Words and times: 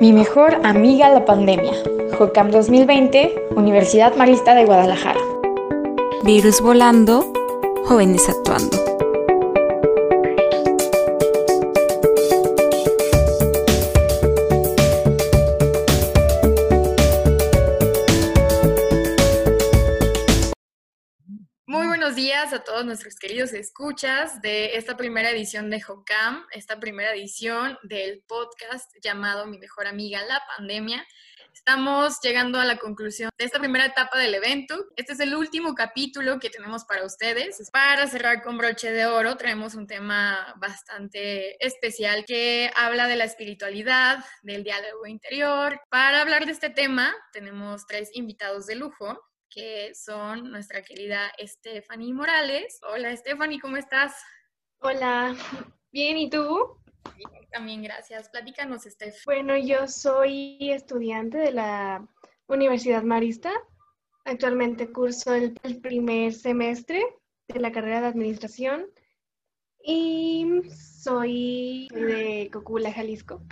Mi 0.00 0.12
mejor 0.12 0.60
amiga 0.64 1.08
la 1.10 1.24
pandemia. 1.24 1.72
JOCAM 2.18 2.50
2020, 2.50 3.48
Universidad 3.56 4.14
Marista 4.16 4.54
de 4.54 4.64
Guadalajara. 4.64 5.20
Virus 6.22 6.60
volando, 6.60 7.24
jóvenes 7.86 8.28
actuando. 8.28 8.95
A 22.56 22.64
todos 22.64 22.86
nuestros 22.86 23.16
queridos 23.16 23.52
escuchas 23.52 24.40
de 24.40 24.76
esta 24.76 24.96
primera 24.96 25.30
edición 25.30 25.68
de 25.68 25.78
JOCAM, 25.78 26.46
esta 26.52 26.80
primera 26.80 27.12
edición 27.12 27.78
del 27.82 28.22
podcast 28.26 28.90
llamado 29.02 29.44
Mi 29.44 29.58
mejor 29.58 29.86
amiga 29.86 30.24
la 30.24 30.40
pandemia. 30.56 31.06
Estamos 31.52 32.18
llegando 32.22 32.58
a 32.58 32.64
la 32.64 32.78
conclusión 32.78 33.28
de 33.36 33.44
esta 33.44 33.58
primera 33.58 33.84
etapa 33.84 34.18
del 34.18 34.32
evento. 34.32 34.86
Este 34.96 35.12
es 35.12 35.20
el 35.20 35.36
último 35.36 35.74
capítulo 35.74 36.38
que 36.38 36.48
tenemos 36.48 36.86
para 36.86 37.04
ustedes. 37.04 37.68
Para 37.70 38.06
cerrar 38.06 38.42
con 38.42 38.56
broche 38.56 38.90
de 38.90 39.04
oro, 39.04 39.36
traemos 39.36 39.74
un 39.74 39.86
tema 39.86 40.54
bastante 40.56 41.62
especial 41.62 42.24
que 42.24 42.70
habla 42.74 43.06
de 43.06 43.16
la 43.16 43.24
espiritualidad, 43.24 44.24
del 44.42 44.64
diálogo 44.64 45.06
interior. 45.06 45.78
Para 45.90 46.22
hablar 46.22 46.46
de 46.46 46.52
este 46.52 46.70
tema, 46.70 47.14
tenemos 47.34 47.86
tres 47.86 48.08
invitados 48.14 48.64
de 48.64 48.76
lujo 48.76 49.22
que 49.50 49.94
son 49.94 50.50
nuestra 50.50 50.82
querida 50.82 51.32
Stephanie 51.38 52.12
Morales. 52.12 52.78
Hola 52.82 53.16
Stephanie, 53.16 53.60
¿cómo 53.60 53.76
estás? 53.76 54.14
Hola, 54.80 55.34
bien, 55.92 56.16
¿y 56.18 56.30
tú? 56.30 56.78
Bien, 57.16 57.48
también 57.50 57.82
gracias. 57.82 58.28
Platícanos, 58.28 58.82
Steph. 58.82 59.24
Bueno, 59.24 59.56
yo 59.56 59.86
soy 59.86 60.58
estudiante 60.60 61.38
de 61.38 61.52
la 61.52 62.06
Universidad 62.46 63.02
Marista. 63.02 63.52
Actualmente 64.24 64.92
curso 64.92 65.34
el, 65.34 65.58
el 65.62 65.80
primer 65.80 66.32
semestre 66.32 67.04
de 67.48 67.60
la 67.60 67.72
carrera 67.72 68.00
de 68.00 68.08
administración 68.08 68.86
y 69.82 70.62
soy 70.74 71.88
de 71.92 72.50
Cocula, 72.52 72.92
Jalisco. 72.92 73.42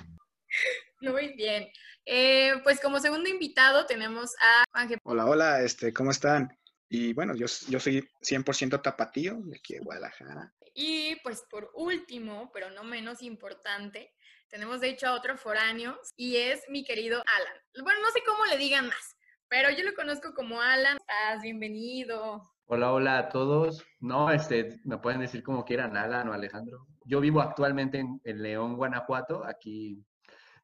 Muy 1.04 1.34
bien. 1.34 1.68
Eh, 2.06 2.54
pues 2.62 2.80
como 2.80 2.98
segundo 2.98 3.28
invitado 3.28 3.84
tenemos 3.86 4.34
a 4.40 4.64
Juan 4.72 4.98
Hola, 5.02 5.26
hola, 5.26 5.62
este, 5.62 5.92
¿cómo 5.92 6.10
están? 6.10 6.56
Y 6.88 7.12
bueno, 7.12 7.34
yo, 7.34 7.46
yo 7.68 7.80
soy 7.80 8.08
100% 8.22 8.80
tapatío 8.82 9.40
de 9.44 9.56
aquí 9.56 9.74
de 9.74 9.80
Guadalajara. 9.80 10.52
Y 10.74 11.16
pues 11.22 11.44
por 11.50 11.70
último, 11.74 12.50
pero 12.52 12.70
no 12.70 12.84
menos 12.84 13.22
importante, 13.22 14.14
tenemos 14.48 14.80
de 14.80 14.90
hecho 14.90 15.08
a 15.08 15.14
otro 15.14 15.36
foráneo 15.36 15.98
y 16.16 16.36
es 16.36 16.62
mi 16.68 16.84
querido 16.84 17.22
Alan. 17.26 17.62
Bueno, 17.82 18.00
no 18.00 18.10
sé 18.10 18.20
cómo 18.26 18.44
le 18.46 18.56
digan 18.56 18.86
más, 18.86 19.16
pero 19.48 19.70
yo 19.70 19.84
lo 19.84 19.94
conozco 19.94 20.34
como 20.34 20.60
Alan. 20.60 20.96
Estás 20.96 21.42
bienvenido. 21.42 22.42
Hola, 22.66 22.92
hola 22.92 23.18
a 23.18 23.28
todos. 23.28 23.84
No, 24.00 24.30
este, 24.30 24.80
me 24.84 24.98
pueden 24.98 25.20
decir 25.20 25.42
como 25.42 25.64
quieran, 25.64 25.96
Alan 25.96 26.28
o 26.28 26.32
Alejandro. 26.32 26.86
Yo 27.04 27.20
vivo 27.20 27.40
actualmente 27.40 27.98
en, 27.98 28.20
en 28.24 28.42
León, 28.42 28.76
Guanajuato, 28.76 29.44
aquí 29.44 30.02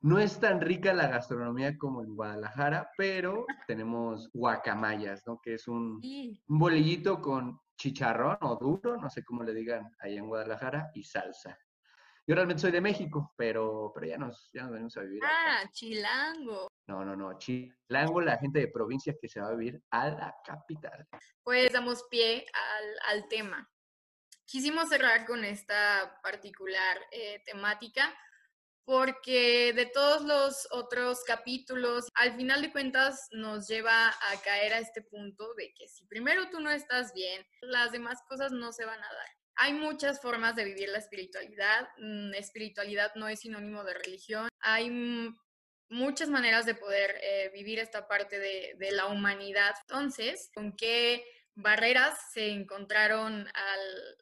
no 0.02 0.18
es 0.18 0.40
tan 0.40 0.60
rica 0.60 0.94
la 0.94 1.08
gastronomía 1.08 1.76
como 1.76 2.02
en 2.02 2.14
Guadalajara, 2.14 2.90
pero 2.96 3.46
tenemos 3.66 4.30
guacamayas, 4.32 5.26
¿no? 5.26 5.40
Que 5.42 5.54
es 5.54 5.68
un, 5.68 6.00
un 6.02 6.58
bolillito 6.58 7.20
con 7.20 7.60
chicharrón 7.76 8.38
o 8.40 8.56
duro, 8.56 8.96
no 8.96 9.10
sé 9.10 9.24
cómo 9.24 9.42
le 9.42 9.52
digan 9.52 9.90
ahí 10.00 10.16
en 10.16 10.26
Guadalajara, 10.26 10.90
y 10.94 11.02
salsa. 11.04 11.58
Yo 12.26 12.34
realmente 12.34 12.62
soy 12.62 12.70
de 12.70 12.80
México, 12.80 13.34
pero, 13.36 13.90
pero 13.94 14.06
ya, 14.06 14.16
nos, 14.16 14.50
ya 14.52 14.62
nos 14.62 14.72
venimos 14.72 14.96
a 14.96 15.00
vivir. 15.00 15.20
Ah, 15.24 15.60
acá. 15.60 15.70
chilango. 15.72 16.68
No, 16.86 17.04
no, 17.04 17.16
no, 17.16 17.36
chilango, 17.38 18.20
la 18.20 18.38
gente 18.38 18.60
de 18.60 18.68
provincia 18.68 19.14
que 19.20 19.28
se 19.28 19.40
va 19.40 19.48
a 19.48 19.54
vivir 19.54 19.82
a 19.90 20.08
la 20.10 20.36
capital. 20.44 21.06
Pues 21.42 21.72
damos 21.72 22.04
pie 22.04 22.46
al, 22.52 23.16
al 23.16 23.28
tema. 23.28 23.68
Quisimos 24.46 24.88
cerrar 24.88 25.26
con 25.26 25.44
esta 25.44 26.20
particular 26.22 26.98
eh, 27.10 27.42
temática 27.44 28.14
porque 28.84 29.72
de 29.74 29.86
todos 29.86 30.22
los 30.22 30.66
otros 30.70 31.22
capítulos, 31.24 32.08
al 32.14 32.36
final 32.36 32.62
de 32.62 32.72
cuentas 32.72 33.28
nos 33.32 33.68
lleva 33.68 34.08
a 34.08 34.42
caer 34.44 34.72
a 34.72 34.78
este 34.78 35.02
punto 35.02 35.54
de 35.54 35.72
que 35.74 35.88
si 35.88 36.04
primero 36.06 36.48
tú 36.50 36.60
no 36.60 36.70
estás 36.70 37.12
bien, 37.12 37.46
las 37.60 37.92
demás 37.92 38.18
cosas 38.28 38.52
no 38.52 38.72
se 38.72 38.84
van 38.84 38.98
a 38.98 39.12
dar. 39.14 39.28
Hay 39.56 39.74
muchas 39.74 40.20
formas 40.20 40.56
de 40.56 40.64
vivir 40.64 40.88
la 40.88 40.98
espiritualidad. 40.98 41.88
Espiritualidad 42.34 43.14
no 43.14 43.28
es 43.28 43.40
sinónimo 43.40 43.84
de 43.84 43.94
religión. 43.94 44.48
Hay 44.60 44.90
muchas 45.90 46.30
maneras 46.30 46.64
de 46.64 46.74
poder 46.74 47.16
eh, 47.22 47.50
vivir 47.52 47.78
esta 47.78 48.08
parte 48.08 48.38
de, 48.38 48.74
de 48.78 48.92
la 48.92 49.06
humanidad. 49.06 49.74
Entonces, 49.82 50.50
¿con 50.54 50.74
qué 50.76 51.24
barreras 51.54 52.18
se 52.32 52.48
encontraron 52.48 53.46
al, 53.52 54.16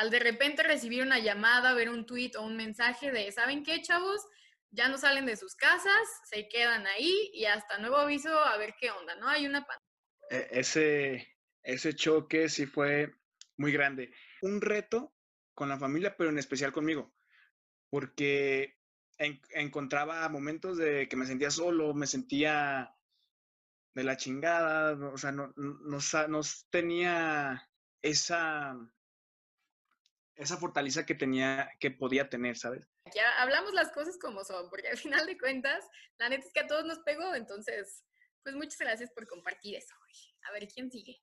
al 0.00 0.10
de 0.10 0.18
repente 0.18 0.62
recibir 0.62 1.02
una 1.02 1.18
llamada, 1.18 1.74
ver 1.74 1.90
un 1.90 2.06
tweet 2.06 2.32
o 2.38 2.42
un 2.42 2.56
mensaje 2.56 3.12
de, 3.12 3.30
¿saben 3.32 3.62
qué, 3.62 3.82
chavos? 3.82 4.26
Ya 4.70 4.88
no 4.88 4.96
salen 4.96 5.26
de 5.26 5.36
sus 5.36 5.54
casas, 5.54 6.00
se 6.24 6.48
quedan 6.48 6.86
ahí 6.86 7.30
y 7.34 7.44
hasta 7.44 7.76
nuevo 7.76 7.96
aviso 7.96 8.32
a 8.32 8.56
ver 8.56 8.74
qué 8.80 8.90
onda, 8.90 9.14
¿no? 9.16 9.28
Hay 9.28 9.46
una... 9.46 9.66
E, 10.30 10.48
ese, 10.52 11.36
ese 11.62 11.94
choque 11.94 12.48
sí 12.48 12.64
fue 12.64 13.12
muy 13.58 13.72
grande. 13.72 14.10
Un 14.40 14.62
reto 14.62 15.12
con 15.52 15.68
la 15.68 15.78
familia, 15.78 16.16
pero 16.16 16.30
en 16.30 16.38
especial 16.38 16.72
conmigo, 16.72 17.14
porque 17.90 18.78
en, 19.18 19.38
encontraba 19.50 20.26
momentos 20.30 20.78
de 20.78 21.10
que 21.10 21.16
me 21.16 21.26
sentía 21.26 21.50
solo, 21.50 21.92
me 21.92 22.06
sentía 22.06 22.96
de 23.94 24.04
la 24.04 24.16
chingada, 24.16 24.92
o 25.12 25.18
sea, 25.18 25.30
no, 25.30 25.52
no, 25.56 25.98
no 26.28 26.40
tenía 26.70 27.68
esa 28.00 28.78
esa 30.40 30.56
fortaleza 30.56 31.04
que 31.04 31.14
tenía, 31.14 31.70
que 31.78 31.90
podía 31.90 32.28
tener, 32.28 32.56
¿sabes? 32.56 32.88
Ya 33.14 33.40
hablamos 33.40 33.74
las 33.74 33.92
cosas 33.92 34.18
como 34.18 34.42
son, 34.44 34.68
porque 34.70 34.88
al 34.88 34.96
final 35.24 35.26
de 35.26 35.38
cuentas, 35.38 35.86
la 36.18 36.28
neta 36.28 36.46
es 36.46 36.52
que 36.52 36.60
a 36.60 36.66
todos 36.66 36.84
nos 36.84 37.00
pegó, 37.00 37.34
entonces, 37.34 38.04
pues 38.42 38.54
muchas 38.54 38.78
gracias 38.78 39.10
por 39.12 39.26
compartir 39.26 39.76
eso. 39.76 39.94
A 40.48 40.52
ver, 40.52 40.66
¿quién 40.68 40.90
sigue? 40.90 41.20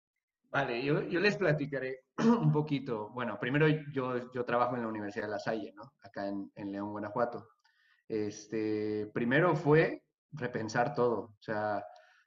Vale, 0.50 0.83
yo, 0.83 1.01
yo 1.03 1.19
les 1.19 1.35
platicaré 1.35 2.05
un 2.19 2.51
poquito. 2.51 3.09
Bueno, 3.09 3.39
primero 3.39 3.67
yo, 3.67 4.31
yo 4.31 4.45
trabajo 4.45 4.75
en 4.75 4.83
la 4.83 4.88
Universidad 4.88 5.25
de 5.25 5.31
La 5.31 5.39
Salle, 5.39 5.73
¿no? 5.75 5.94
Acá 6.01 6.28
en, 6.28 6.51
en 6.55 6.72
León, 6.72 6.91
Guanajuato. 6.91 7.49
Este, 8.07 9.09
primero 9.13 9.55
fue 9.55 10.03
repensar 10.31 10.94
todo. 10.94 11.19
O 11.38 11.41
sea, 11.41 11.84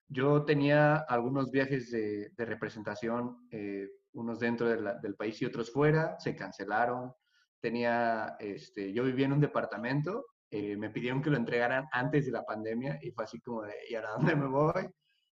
yo 0.08 0.44
tenía 0.44 0.96
algunos 0.96 1.50
viajes 1.50 1.90
de, 1.90 2.30
de 2.30 2.44
representación 2.44 3.48
eh, 3.50 3.88
unos 4.12 4.40
dentro 4.40 4.68
del 4.68 5.14
país 5.16 5.40
y 5.40 5.46
otros 5.46 5.70
fuera, 5.70 6.18
se 6.18 6.34
cancelaron. 6.34 7.12
Tenía, 7.60 8.36
este, 8.38 8.92
yo 8.92 9.04
vivía 9.04 9.26
en 9.26 9.34
un 9.34 9.40
departamento, 9.40 10.26
eh, 10.50 10.76
me 10.76 10.90
pidieron 10.90 11.22
que 11.22 11.30
lo 11.30 11.36
entregaran 11.36 11.86
antes 11.92 12.26
de 12.26 12.32
la 12.32 12.44
pandemia 12.44 12.98
y 13.02 13.12
fue 13.12 13.24
así 13.24 13.40
como 13.40 13.62
de, 13.62 13.74
¿y 13.88 13.94
ahora 13.94 14.12
dónde 14.16 14.34
me 14.34 14.48
voy? 14.48 14.88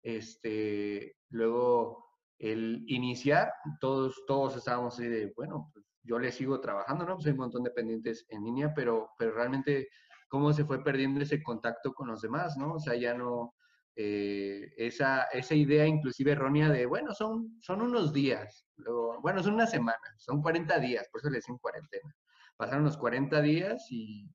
Este, 0.02 1.16
luego, 1.30 2.06
el 2.38 2.84
iniciar, 2.86 3.52
todos, 3.80 4.24
todos 4.26 4.56
estábamos 4.56 4.94
así 4.94 5.08
de, 5.08 5.32
bueno, 5.36 5.70
pues 5.72 5.84
yo 6.02 6.18
le 6.18 6.32
sigo 6.32 6.60
trabajando, 6.60 7.04
¿no? 7.04 7.14
Pues 7.16 7.26
hay 7.26 7.32
un 7.32 7.38
montón 7.38 7.62
de 7.62 7.70
pendientes 7.70 8.24
en 8.28 8.42
línea, 8.42 8.72
pero, 8.74 9.10
pero 9.18 9.32
realmente 9.32 9.88
cómo 10.28 10.52
se 10.52 10.64
fue 10.64 10.82
perdiendo 10.82 11.20
ese 11.20 11.42
contacto 11.42 11.92
con 11.92 12.08
los 12.08 12.22
demás, 12.22 12.56
¿no? 12.56 12.74
O 12.74 12.80
sea, 12.80 12.94
ya 12.94 13.14
no, 13.14 13.54
eh, 13.94 14.72
esa, 14.76 15.24
esa 15.24 15.54
idea 15.54 15.86
inclusive 15.86 16.32
errónea 16.32 16.70
de, 16.70 16.86
bueno, 16.86 17.12
son, 17.14 17.58
son 17.60 17.82
unos 17.82 18.12
días, 18.12 18.66
luego, 18.76 19.20
bueno, 19.20 19.42
son 19.42 19.54
una 19.54 19.66
semana, 19.66 19.98
son 20.16 20.40
40 20.40 20.78
días, 20.78 21.08
por 21.10 21.20
eso 21.20 21.30
le 21.30 21.36
decían 21.36 21.58
cuarentena. 21.58 22.14
Pasaron 22.56 22.84
los 22.84 22.96
40 22.96 23.40
días 23.42 23.86
y 23.90 24.28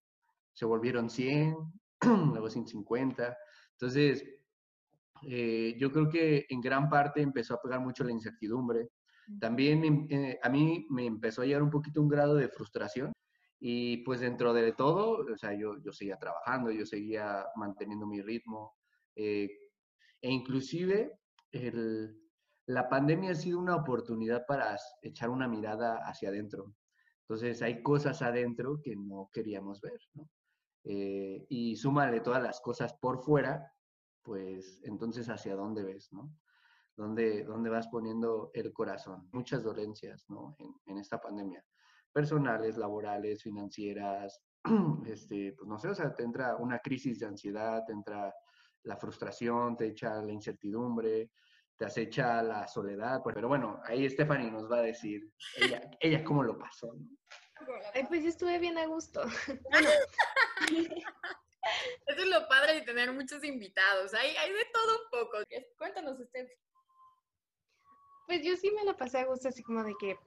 se 0.54 0.66
volvieron 0.66 1.10
100, 1.10 1.56
luego 2.02 2.50
150. 2.50 3.38
Entonces, 3.72 4.26
eh, 5.24 5.76
yo 5.80 5.92
creo 5.92 6.10
que 6.10 6.46
en 6.50 6.62
gran 6.62 6.90
parte 6.90 7.22
empezó 7.22 7.56
a 7.56 7.62
pegar 7.62 7.80
mucho 7.80 8.04
la 8.04 8.12
incertidumbre. 8.12 8.90
También 9.40 10.08
eh, 10.10 10.40
a 10.42 10.50
mí 10.50 10.88
me 10.90 11.06
empezó 11.06 11.42
a 11.42 11.46
llegar 11.46 11.64
un 11.64 11.70
poquito 11.70 12.02
un 12.02 12.08
grado 12.08 12.36
de 12.36 12.50
frustración 12.50 13.12
y 13.60 13.98
pues 13.98 14.20
dentro 14.20 14.54
de 14.54 14.72
todo, 14.74 15.26
o 15.32 15.38
sea, 15.38 15.54
yo, 15.54 15.82
yo 15.84 15.92
seguía 15.92 16.18
trabajando, 16.18 16.72
yo 16.72 16.86
seguía 16.86 17.46
manteniendo 17.56 18.06
mi 18.06 18.22
ritmo, 18.22 18.77
eh, 19.18 19.50
e 20.22 20.32
inclusive 20.32 21.20
el, 21.52 22.16
la 22.68 22.88
pandemia 22.88 23.32
ha 23.32 23.36
sido 23.36 23.60
una 23.60 23.76
oportunidad 23.76 24.46
para 24.46 24.78
echar 25.02 25.30
una 25.30 25.48
mirada 25.48 25.98
hacia 26.08 26.30
adentro. 26.30 26.76
Entonces 27.22 27.62
hay 27.62 27.82
cosas 27.82 28.22
adentro 28.22 28.80
que 28.82 28.96
no 28.96 29.30
queríamos 29.34 29.82
ver, 29.82 30.00
¿no? 30.14 30.30
Eh, 30.84 31.46
y 31.50 31.76
súmale 31.76 32.22
todas 32.22 32.42
las 32.42 32.62
cosas 32.62 32.94
por 32.94 33.20
fuera, 33.20 33.74
pues 34.22 34.82
entonces 34.84 35.28
hacia 35.28 35.56
dónde 35.56 35.84
ves, 35.84 36.14
¿no? 36.14 36.32
¿Dónde, 36.96 37.44
dónde 37.44 37.70
vas 37.70 37.88
poniendo 37.88 38.52
el 38.54 38.72
corazón? 38.72 39.28
Muchas 39.34 39.64
dolencias, 39.64 40.26
¿no? 40.30 40.56
En, 40.60 40.74
en 40.86 40.98
esta 41.00 41.20
pandemia. 41.20 41.64
personales, 42.14 42.78
laborales, 42.78 43.44
financieras, 43.44 44.42
este, 45.06 45.54
pues 45.58 45.68
no 45.68 45.78
sé, 45.78 45.90
o 45.90 45.96
sea, 45.96 46.16
te 46.16 46.24
entra 46.24 46.56
una 46.56 46.80
crisis 46.80 47.20
de 47.20 47.28
ansiedad, 47.28 47.84
te 47.86 47.94
entra 47.94 48.34
la 48.88 48.98
frustración, 48.98 49.78
te 49.78 49.88
echa 49.88 50.22
la 50.22 50.32
incertidumbre, 50.32 51.30
te 51.78 51.86
acecha 51.86 52.42
la 52.42 52.68
soledad. 52.68 53.22
Pues, 53.22 53.36
pero 53.36 53.48
bueno, 53.48 53.82
ahí 53.86 54.10
Stephanie 54.10 54.50
nos 54.50 54.72
va 54.72 54.78
a 54.78 54.84
decir 54.84 55.32
ella, 55.58 55.90
ella 56.00 56.24
cómo 56.24 56.44
lo 56.44 56.58
pasó. 56.58 56.94
¿no? 56.94 57.06
pues 58.08 58.24
yo 58.24 58.30
estuve 58.30 58.60
bien 58.60 58.78
a 58.78 58.86
gusto. 58.86 59.22
Eso 62.06 62.22
es 62.22 62.28
lo 62.28 62.48
padre 62.48 62.76
de 62.76 62.82
tener 62.82 63.12
muchos 63.12 63.44
invitados. 63.44 64.14
Hay, 64.14 64.36
hay 64.38 64.52
de 64.52 64.66
todo 64.74 65.04
un 65.04 65.10
poco. 65.12 65.38
Cuéntanos, 65.78 66.20
usted. 66.20 66.48
Pues 68.26 68.44
yo 68.44 68.56
sí 68.56 68.72
me 68.72 68.84
la 68.84 68.96
pasé 68.96 69.20
a 69.20 69.26
gusto, 69.26 69.50
así 69.50 69.64
como 69.64 69.84
de 69.84 69.94
que, 70.00 70.18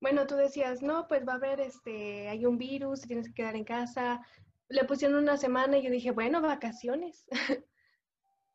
bueno, 0.00 0.26
tú 0.26 0.36
decías, 0.36 0.82
no, 0.82 1.06
pues 1.08 1.26
va 1.26 1.32
a 1.32 1.36
haber, 1.36 1.60
este, 1.60 2.28
hay 2.28 2.44
un 2.46 2.58
virus, 2.58 3.02
tienes 3.02 3.28
que 3.28 3.34
quedar 3.34 3.56
en 3.56 3.64
casa. 3.64 4.20
Le 4.68 4.84
pusieron 4.84 5.18
una 5.18 5.36
semana 5.36 5.78
y 5.78 5.82
yo 5.82 5.90
dije, 5.90 6.10
bueno, 6.10 6.40
vacaciones. 6.42 7.26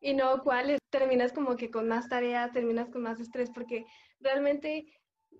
y 0.02 0.14
no, 0.14 0.42
¿cuáles? 0.42 0.80
Terminas 0.90 1.32
como 1.32 1.56
que 1.56 1.70
con 1.70 1.88
más 1.88 2.08
tareas, 2.08 2.52
terminas 2.52 2.90
con 2.90 3.02
más 3.02 3.20
estrés, 3.20 3.50
porque 3.50 3.86
realmente 4.20 4.84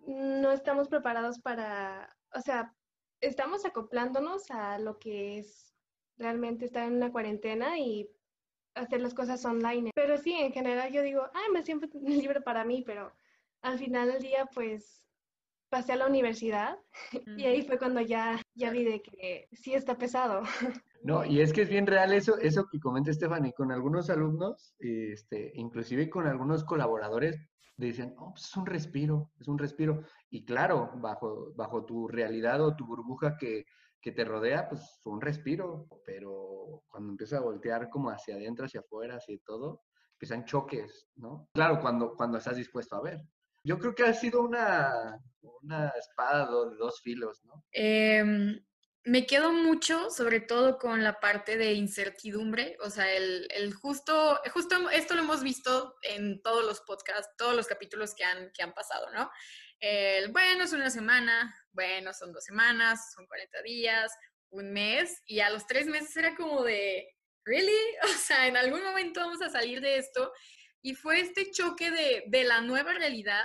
no 0.06 0.52
estamos 0.52 0.88
preparados 0.88 1.40
para, 1.40 2.08
o 2.32 2.40
sea, 2.40 2.72
estamos 3.20 3.66
acoplándonos 3.66 4.50
a 4.50 4.78
lo 4.78 4.98
que 4.98 5.38
es 5.38 5.74
realmente 6.16 6.64
estar 6.64 6.86
en 6.86 6.94
una 6.94 7.10
cuarentena 7.10 7.78
y 7.78 8.08
hacer 8.74 9.00
las 9.00 9.14
cosas 9.14 9.44
online. 9.44 9.90
Pero 9.94 10.16
sí, 10.16 10.32
en 10.32 10.52
general 10.52 10.92
yo 10.92 11.02
digo, 11.02 11.22
ah, 11.34 11.46
me 11.52 11.64
siento 11.64 11.88
libre 12.02 12.40
para 12.40 12.64
mí, 12.64 12.82
pero 12.86 13.12
al 13.62 13.78
final 13.78 14.12
del 14.12 14.22
día, 14.22 14.46
pues 14.54 15.04
pasé 15.70 15.92
a 15.92 15.96
la 15.96 16.06
universidad 16.06 16.78
y 17.36 17.46
ahí 17.46 17.62
fue 17.62 17.78
cuando 17.78 18.00
ya, 18.00 18.40
ya 18.54 18.70
vi 18.70 18.84
de 18.84 19.02
que 19.02 19.48
sí 19.52 19.74
está 19.74 19.98
pesado. 19.98 20.42
No, 21.02 21.24
y 21.24 21.40
es 21.40 21.52
que 21.52 21.62
es 21.62 21.68
bien 21.68 21.86
real 21.86 22.12
eso, 22.12 22.38
eso 22.38 22.66
que 22.70 22.78
comenta 22.78 23.12
Stephanie, 23.12 23.52
con 23.52 23.72
algunos 23.72 24.08
alumnos, 24.08 24.74
este, 24.78 25.52
inclusive 25.54 26.08
con 26.08 26.26
algunos 26.26 26.64
colaboradores, 26.64 27.36
dicen, 27.76 28.14
oh, 28.18 28.32
pues 28.32 28.44
es 28.44 28.56
un 28.56 28.66
respiro, 28.66 29.32
es 29.40 29.48
un 29.48 29.58
respiro. 29.58 30.04
Y 30.30 30.44
claro, 30.44 30.92
bajo, 30.96 31.52
bajo 31.54 31.84
tu 31.84 32.08
realidad 32.08 32.60
o 32.64 32.76
tu 32.76 32.86
burbuja 32.86 33.36
que, 33.36 33.64
que 34.00 34.12
te 34.12 34.24
rodea, 34.24 34.68
pues 34.68 35.00
un 35.04 35.20
respiro, 35.20 35.88
pero 36.04 36.82
cuando 36.88 37.10
empieza 37.10 37.38
a 37.38 37.42
voltear 37.42 37.88
como 37.88 38.10
hacia 38.10 38.36
adentro, 38.36 38.66
hacia 38.66 38.80
afuera, 38.80 39.16
hacia 39.16 39.36
todo, 39.44 39.82
empiezan 40.14 40.44
choques, 40.44 41.08
¿no? 41.16 41.48
Claro, 41.52 41.80
cuando, 41.80 42.14
cuando 42.14 42.38
estás 42.38 42.56
dispuesto 42.56 42.96
a 42.96 43.02
ver. 43.02 43.20
Yo 43.64 43.78
creo 43.78 43.94
que 43.94 44.04
ha 44.04 44.14
sido 44.14 44.42
una, 44.42 45.18
una 45.40 45.88
espada 45.88 46.46
de 46.46 46.76
dos 46.76 47.00
filos, 47.00 47.42
¿no? 47.44 47.64
Eh, 47.72 48.60
me 49.04 49.26
quedo 49.26 49.52
mucho, 49.52 50.10
sobre 50.10 50.40
todo 50.40 50.78
con 50.78 51.02
la 51.02 51.18
parte 51.18 51.56
de 51.56 51.72
incertidumbre, 51.72 52.76
o 52.80 52.88
sea, 52.88 53.12
el, 53.12 53.48
el, 53.50 53.74
justo, 53.74 54.40
justo 54.52 54.90
esto 54.90 55.14
lo 55.14 55.22
hemos 55.22 55.42
visto 55.42 55.96
en 56.02 56.40
todos 56.40 56.64
los 56.64 56.80
podcasts, 56.82 57.34
todos 57.36 57.56
los 57.56 57.66
capítulos 57.66 58.14
que 58.14 58.24
han, 58.24 58.52
que 58.52 58.62
han 58.62 58.74
pasado, 58.74 59.10
¿no? 59.10 59.30
El, 59.80 60.30
bueno, 60.30 60.62
es 60.62 60.72
una 60.72 60.90
semana, 60.90 61.52
bueno, 61.72 62.14
son 62.14 62.32
dos 62.32 62.44
semanas, 62.44 63.12
son 63.12 63.26
40 63.26 63.62
días, 63.62 64.12
un 64.50 64.72
mes, 64.72 65.20
y 65.26 65.40
a 65.40 65.50
los 65.50 65.66
tres 65.66 65.86
meses 65.86 66.16
era 66.16 66.36
como 66.36 66.62
de, 66.62 67.08
¿really? 67.44 67.72
O 68.04 68.18
sea, 68.18 68.46
en 68.46 68.56
algún 68.56 68.84
momento 68.84 69.20
vamos 69.20 69.42
a 69.42 69.50
salir 69.50 69.80
de 69.80 69.96
esto. 69.96 70.32
Y 70.80 70.94
fue 70.94 71.20
este 71.20 71.50
choque 71.50 71.90
de, 71.90 72.24
de 72.26 72.44
la 72.44 72.60
nueva 72.60 72.92
realidad 72.92 73.44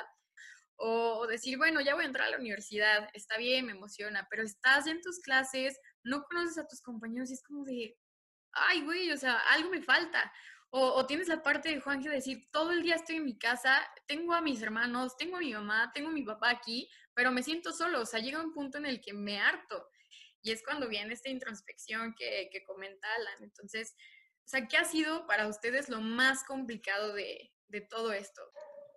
o 0.77 1.25
decir, 1.27 1.57
bueno, 1.57 1.81
ya 1.81 1.95
voy 1.95 2.03
a 2.03 2.07
entrar 2.07 2.27
a 2.27 2.31
la 2.31 2.38
universidad, 2.38 3.09
está 3.13 3.38
bien, 3.38 3.65
me 3.65 3.71
emociona, 3.71 4.27
pero 4.29 4.44
estás 4.44 4.88
en 4.88 5.01
tus 5.01 5.19
clases, 5.19 5.79
no 6.03 6.24
conoces 6.24 6.57
a 6.59 6.68
tus 6.68 6.81
compañeros 6.81 7.29
y 7.29 7.33
es 7.33 7.44
como 7.44 7.65
de, 7.65 7.97
ay, 8.51 8.81
güey, 8.81 9.12
o 9.12 9.18
sea, 9.18 9.39
algo 9.51 9.69
me 9.69 9.81
falta. 9.81 10.31
O, 10.69 11.06
tienes 11.06 11.29
la 11.29 11.41
parte 11.41 11.69
de 11.69 11.79
Juan 11.79 12.03
que 12.03 12.09
decir, 12.09 12.45
todo 12.51 12.71
el 12.71 12.83
día 12.83 12.95
estoy 12.95 13.15
en 13.15 13.25
mi 13.25 13.38
casa, 13.38 13.88
tengo 14.06 14.33
a 14.33 14.41
mis 14.41 14.62
hermanos, 14.62 15.15
tengo 15.18 15.38
a 15.38 15.39
mi 15.39 15.53
mamá, 15.53 15.91
tengo 15.94 16.09
a 16.09 16.13
mi 16.13 16.24
papá 16.24 16.50
aquí, 16.50 16.89
pero 17.13 17.31
me 17.31 17.41
siento 17.41 17.71
solo, 17.71 18.01
o 18.01 18.06
sea, 18.06 18.19
llega 18.19 18.44
un 18.44 18.53
punto 18.53 18.77
en 18.77 18.85
el 18.85 19.01
que 19.01 19.13
me 19.13 19.39
harto. 19.39 19.88
Y 20.41 20.51
es 20.51 20.63
cuando 20.63 20.88
viene 20.88 21.13
esta 21.13 21.29
introspección 21.29 22.13
que, 22.15 22.50
que 22.51 22.63
comenta 22.63 23.07
Alan. 23.15 23.44
Entonces, 23.44 23.95
o 24.45 24.50
sea, 24.50 24.68
¿qué 24.68 24.77
ha 24.77 24.85
sido 24.85 25.25
para 25.25 25.47
ustedes 25.47 25.89
lo 25.89 26.01
más 26.01 26.44
complicado 26.44 27.13
de, 27.13 27.51
de 27.69 27.81
todo 27.81 28.12
esto? 28.12 28.41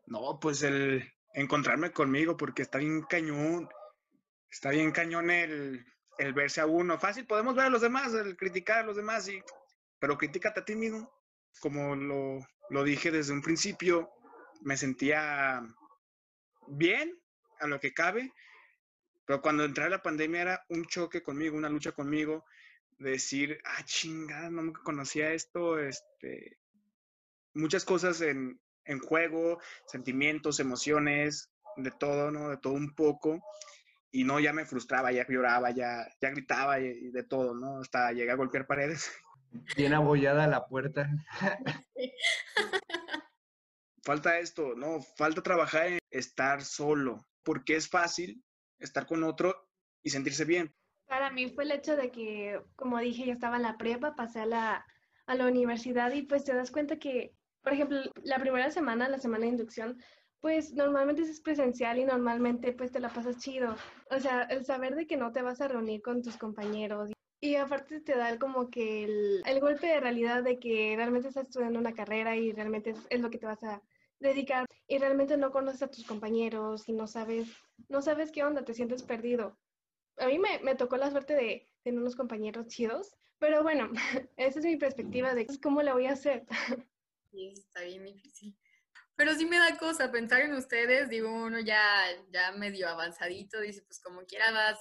No, 0.06 0.38
pues 0.40 0.62
el, 0.62 1.08
encontrarme 1.34 1.92
conmigo 1.92 2.36
porque 2.36 2.62
está 2.62 2.78
bien 2.78 3.02
cañón, 3.02 3.68
está 4.50 4.70
bien 4.70 4.92
cañón 4.92 5.30
el, 5.30 5.84
el 6.18 6.32
verse 6.32 6.60
a 6.60 6.66
uno. 6.66 6.98
Fácil, 6.98 7.26
podemos 7.26 7.54
ver 7.54 7.66
a 7.66 7.70
los 7.70 7.80
demás, 7.80 8.12
el 8.14 8.36
criticar 8.36 8.78
a 8.78 8.86
los 8.86 8.96
demás, 8.96 9.28
y, 9.28 9.42
pero 9.98 10.18
críticate 10.18 10.60
a 10.60 10.64
ti 10.64 10.74
mismo. 10.74 11.10
Como 11.60 11.96
lo, 11.96 12.46
lo 12.68 12.84
dije 12.84 13.10
desde 13.10 13.32
un 13.32 13.42
principio, 13.42 14.10
me 14.62 14.76
sentía 14.76 15.62
bien 16.68 17.18
a 17.58 17.66
lo 17.66 17.80
que 17.80 17.92
cabe, 17.92 18.32
pero 19.24 19.42
cuando 19.42 19.64
entré 19.64 19.88
la 19.90 20.02
pandemia 20.02 20.42
era 20.42 20.64
un 20.68 20.86
choque 20.86 21.22
conmigo, 21.22 21.56
una 21.56 21.68
lucha 21.68 21.92
conmigo, 21.92 22.44
decir, 22.98 23.60
ah, 23.64 23.84
chingada, 23.84 24.50
no 24.50 24.62
me 24.62 24.72
conocía 24.72 25.32
esto, 25.32 25.78
este, 25.78 26.58
muchas 27.54 27.84
cosas 27.84 28.20
en, 28.20 28.60
en 28.90 28.98
juego, 28.98 29.58
sentimientos, 29.86 30.60
emociones, 30.60 31.50
de 31.76 31.90
todo, 31.90 32.30
¿no? 32.30 32.50
De 32.50 32.56
todo 32.56 32.74
un 32.74 32.94
poco. 32.94 33.42
Y 34.10 34.24
no, 34.24 34.40
ya 34.40 34.52
me 34.52 34.64
frustraba, 34.64 35.12
ya 35.12 35.26
lloraba, 35.28 35.70
ya, 35.70 36.06
ya 36.20 36.30
gritaba 36.30 36.80
y, 36.80 37.10
de 37.10 37.22
todo, 37.22 37.54
¿no? 37.54 37.78
Hasta 37.78 38.12
llegué 38.12 38.32
a 38.32 38.36
golpear 38.36 38.66
paredes. 38.66 39.10
Bien 39.76 39.94
abollada 39.94 40.46
la 40.46 40.66
puerta. 40.66 41.08
falta 44.02 44.38
esto, 44.38 44.74
¿no? 44.74 45.00
Falta 45.00 45.42
trabajar 45.42 45.86
en 45.86 45.98
estar 46.10 46.64
solo, 46.64 47.26
porque 47.42 47.76
es 47.76 47.88
fácil 47.88 48.42
estar 48.78 49.06
con 49.06 49.22
otro 49.22 49.68
y 50.02 50.10
sentirse 50.10 50.44
bien. 50.44 50.74
Para 51.06 51.30
mí 51.30 51.50
fue 51.50 51.64
el 51.64 51.72
hecho 51.72 51.96
de 51.96 52.10
que, 52.10 52.60
como 52.76 52.98
dije, 52.98 53.26
yo 53.26 53.32
estaba 53.32 53.56
en 53.56 53.62
la 53.62 53.76
prepa, 53.76 54.14
pasé 54.14 54.40
a 54.40 54.46
la, 54.46 54.86
a 55.26 55.34
la 55.34 55.46
universidad 55.46 56.12
y 56.12 56.22
pues 56.22 56.44
te 56.44 56.54
das 56.54 56.70
cuenta 56.70 56.98
que 56.98 57.34
por 57.62 57.72
ejemplo, 57.72 58.00
la 58.22 58.38
primera 58.38 58.70
semana, 58.70 59.08
la 59.08 59.18
semana 59.18 59.44
de 59.44 59.50
inducción, 59.50 60.02
pues 60.40 60.72
normalmente 60.72 61.22
es 61.22 61.40
presencial 61.40 61.98
y 61.98 62.04
normalmente 62.04 62.72
pues 62.72 62.92
te 62.92 63.00
la 63.00 63.10
pasas 63.10 63.38
chido. 63.38 63.76
O 64.10 64.18
sea, 64.18 64.42
el 64.44 64.64
saber 64.64 64.94
de 64.94 65.06
que 65.06 65.16
no 65.16 65.32
te 65.32 65.42
vas 65.42 65.60
a 65.60 65.68
reunir 65.68 66.02
con 66.02 66.22
tus 66.22 66.36
compañeros 66.36 67.10
y 67.42 67.56
aparte 67.56 68.00
te 68.00 68.16
da 68.16 68.38
como 68.38 68.70
que 68.70 69.04
el, 69.04 69.60
golpe 69.60 69.86
de 69.86 70.00
realidad 70.00 70.42
de 70.42 70.58
que 70.58 70.94
realmente 70.96 71.28
estás 71.28 71.46
estudiando 71.46 71.78
una 71.78 71.94
carrera 71.94 72.36
y 72.36 72.52
realmente 72.52 72.94
es, 73.08 73.20
lo 73.20 73.30
que 73.30 73.38
te 73.38 73.46
vas 73.46 73.62
a 73.64 73.82
dedicar 74.18 74.66
y 74.86 74.98
realmente 74.98 75.38
no 75.38 75.50
conoces 75.50 75.82
a 75.82 75.90
tus 75.90 76.04
compañeros 76.04 76.86
y 76.88 76.92
no 76.92 77.06
sabes, 77.06 77.48
no 77.88 78.02
sabes 78.02 78.30
qué 78.30 78.44
onda, 78.44 78.64
te 78.64 78.74
sientes 78.74 79.02
perdido. 79.02 79.58
A 80.18 80.26
mí 80.26 80.38
me, 80.38 80.58
me 80.60 80.74
tocó 80.74 80.98
la 80.98 81.10
suerte 81.10 81.34
de 81.34 81.66
tener 81.82 82.00
unos 82.00 82.14
compañeros 82.14 82.66
chidos, 82.66 83.16
pero 83.38 83.62
bueno, 83.62 83.90
esa 84.36 84.58
es 84.58 84.64
mi 84.64 84.76
perspectiva 84.76 85.34
de 85.34 85.46
cómo 85.62 85.82
le 85.82 85.92
voy 85.92 86.06
a 86.06 86.12
hacer. 86.12 86.46
Sí, 87.30 87.52
está 87.56 87.82
bien 87.82 88.04
difícil. 88.04 88.56
Pero 89.16 89.34
sí 89.34 89.44
me 89.44 89.58
da 89.58 89.76
cosa 89.78 90.10
pensar 90.10 90.40
en 90.40 90.54
ustedes, 90.54 91.08
digo, 91.08 91.30
uno 91.30 91.60
ya, 91.60 92.04
ya 92.30 92.52
medio 92.52 92.88
avanzadito, 92.88 93.60
dice, 93.60 93.82
pues 93.82 94.00
como 94.00 94.24
quiera 94.24 94.50
vas 94.50 94.78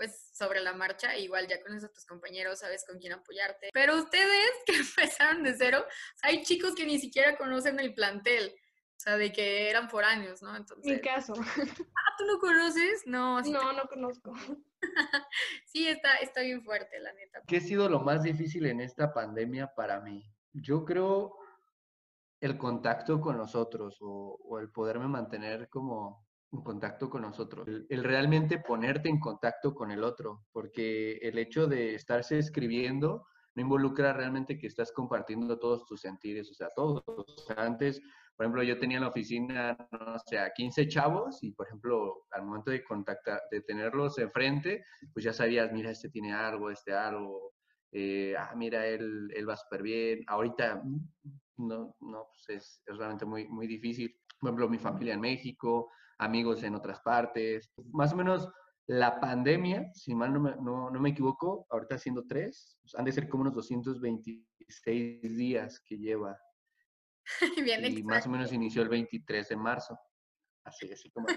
pues 0.00 0.30
sobre 0.32 0.60
la 0.60 0.72
marcha, 0.72 1.16
igual 1.18 1.46
ya 1.46 1.60
conoces 1.60 1.84
a 1.84 1.92
tus 1.92 2.06
compañeros, 2.06 2.60
sabes 2.60 2.86
con 2.86 2.98
quién 2.98 3.12
apoyarte. 3.12 3.68
Pero 3.72 3.96
ustedes 3.98 4.50
que 4.66 4.76
empezaron 4.76 5.42
de 5.42 5.54
cero, 5.54 5.84
hay 6.22 6.42
chicos 6.42 6.74
que 6.74 6.86
ni 6.86 6.98
siquiera 6.98 7.36
conocen 7.36 7.78
el 7.80 7.92
plantel, 7.92 8.54
o 8.96 9.00
sea, 9.00 9.18
de 9.18 9.30
que 9.30 9.68
eran 9.68 9.90
foráneos, 9.90 10.40
¿no? 10.40 10.56
Entonces... 10.56 10.90
Mi 10.90 11.00
caso. 11.00 11.34
Ah, 12.02 12.14
¿tú 12.16 12.24
no 12.24 12.38
conoces? 12.38 13.02
No, 13.06 13.42
no, 13.42 13.72
no 13.74 13.82
conozco. 13.88 14.32
sí, 15.66 15.86
está, 15.86 16.14
está 16.16 16.40
bien 16.40 16.62
fuerte, 16.62 16.98
la 16.98 17.12
neta. 17.12 17.42
¿Qué 17.46 17.58
ha 17.58 17.60
sido 17.60 17.88
lo 17.88 18.00
más 18.00 18.22
difícil 18.22 18.64
en 18.66 18.80
esta 18.80 19.12
pandemia 19.12 19.74
para 19.74 20.00
mí? 20.00 20.24
Yo 20.52 20.86
creo 20.86 21.39
el 22.40 22.56
contacto 22.56 23.20
con 23.20 23.36
nosotros 23.36 23.98
o, 24.00 24.38
o, 24.42 24.58
el 24.58 24.70
poderme 24.70 25.08
mantener 25.08 25.68
como 25.68 26.26
en 26.52 26.62
contacto 26.62 27.08
con 27.08 27.22
nosotros, 27.22 27.68
el, 27.68 27.86
el, 27.88 28.02
realmente 28.02 28.58
ponerte 28.58 29.08
en 29.08 29.20
contacto 29.20 29.74
con 29.74 29.90
el 29.90 30.02
otro, 30.02 30.46
porque 30.52 31.18
el 31.18 31.38
hecho 31.38 31.66
de 31.66 31.94
estarse 31.94 32.38
escribiendo 32.38 33.24
no 33.54 33.62
involucra 33.62 34.12
realmente 34.12 34.58
que 34.58 34.66
estás 34.66 34.92
compartiendo 34.92 35.58
todos 35.58 35.84
tus 35.86 36.00
sentidos, 36.00 36.50
o 36.50 36.54
sea, 36.54 36.68
todos. 36.74 37.02
O 37.06 37.24
sea, 37.46 37.56
antes, 37.64 38.00
por 38.36 38.46
ejemplo, 38.46 38.62
yo 38.62 38.78
tenía 38.78 38.98
en 38.98 39.04
la 39.04 39.10
oficina, 39.10 39.76
no 39.92 40.18
sé, 40.18 40.38
a 40.38 40.52
15 40.52 40.88
chavos 40.88 41.42
y, 41.42 41.52
por 41.52 41.66
ejemplo, 41.66 42.26
al 42.30 42.44
momento 42.44 42.70
de 42.70 42.84
contactar, 42.84 43.40
de 43.50 43.60
tenerlos 43.62 44.18
enfrente, 44.18 44.84
pues 45.12 45.24
ya 45.24 45.32
sabías, 45.32 45.72
mira, 45.72 45.90
este 45.90 46.10
tiene 46.10 46.32
algo, 46.32 46.70
este 46.70 46.92
algo, 46.92 47.52
eh, 47.92 48.34
ah, 48.38 48.54
mira, 48.56 48.86
él, 48.86 49.30
él 49.34 49.48
va 49.48 49.56
súper 49.56 49.82
bien. 49.82 50.22
Ahorita 50.26 50.82
no, 51.60 51.96
no 52.00 52.28
pues 52.30 52.48
es, 52.48 52.82
es, 52.86 52.96
realmente 52.96 53.24
muy, 53.24 53.48
muy 53.48 53.66
difícil. 53.66 54.14
Por 54.38 54.48
ejemplo, 54.48 54.68
mi 54.68 54.78
familia 54.78 55.14
en 55.14 55.20
México, 55.20 55.90
amigos 56.18 56.62
en 56.62 56.74
otras 56.74 57.00
partes. 57.00 57.72
Más 57.92 58.12
o 58.12 58.16
menos 58.16 58.48
La 58.86 59.20
pandemia, 59.20 59.90
si 59.94 60.14
mal 60.14 60.32
no 60.32 60.40
me, 60.40 60.56
no, 60.56 60.90
no 60.90 61.00
me 61.00 61.10
equivoco, 61.10 61.66
ahorita 61.70 61.96
siendo 61.98 62.26
tres, 62.26 62.78
pues, 62.82 62.94
han 62.96 63.04
de 63.04 63.12
ser 63.12 63.28
como 63.28 63.42
unos 63.42 63.54
226 63.54 65.36
días 65.36 65.80
que 65.86 65.96
lleva. 65.96 66.36
Bien 67.64 67.84
y 67.84 68.02
más 68.02 68.26
o 68.26 68.30
menos 68.30 68.52
inició 68.52 68.82
el 68.82 68.88
23 68.88 69.48
de 69.48 69.56
marzo. 69.56 69.98
Así, 70.64 70.90
así 70.92 71.10
como. 71.10 71.28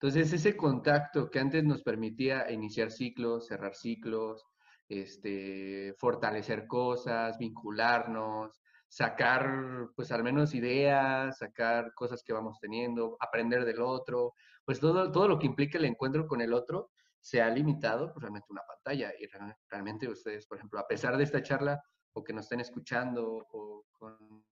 Entonces, 0.00 0.32
ese 0.32 0.56
contacto 0.56 1.30
que 1.30 1.38
antes 1.38 1.64
nos 1.64 1.82
permitía 1.82 2.50
iniciar 2.50 2.90
ciclos, 2.90 3.46
cerrar 3.46 3.74
ciclos, 3.74 4.44
este, 4.88 5.94
fortalecer 5.98 6.66
cosas, 6.66 7.38
vincularnos, 7.38 8.60
sacar, 8.96 9.90
pues 9.94 10.10
al 10.10 10.24
menos 10.24 10.54
ideas, 10.54 11.36
sacar 11.36 11.92
cosas 11.92 12.22
que 12.22 12.32
vamos 12.32 12.58
teniendo, 12.58 13.18
aprender 13.20 13.66
del 13.66 13.82
otro, 13.82 14.32
pues 14.64 14.80
todo, 14.80 15.12
todo 15.12 15.28
lo 15.28 15.38
que 15.38 15.44
implica 15.44 15.76
el 15.76 15.84
encuentro 15.84 16.26
con 16.26 16.40
el 16.40 16.54
otro 16.54 16.92
se 17.20 17.42
ha 17.42 17.50
limitado 17.50 18.10
pues, 18.10 18.22
realmente 18.22 18.46
una 18.48 18.62
pantalla 18.66 19.12
y 19.20 19.26
realmente 19.68 20.08
ustedes, 20.08 20.46
por 20.46 20.56
ejemplo, 20.56 20.80
a 20.80 20.86
pesar 20.86 21.18
de 21.18 21.24
esta 21.24 21.42
charla 21.42 21.78
o 22.14 22.24
que 22.24 22.32
nos 22.32 22.46
estén 22.46 22.60
escuchando 22.60 23.46
o 23.52 23.84
con 23.92 24.42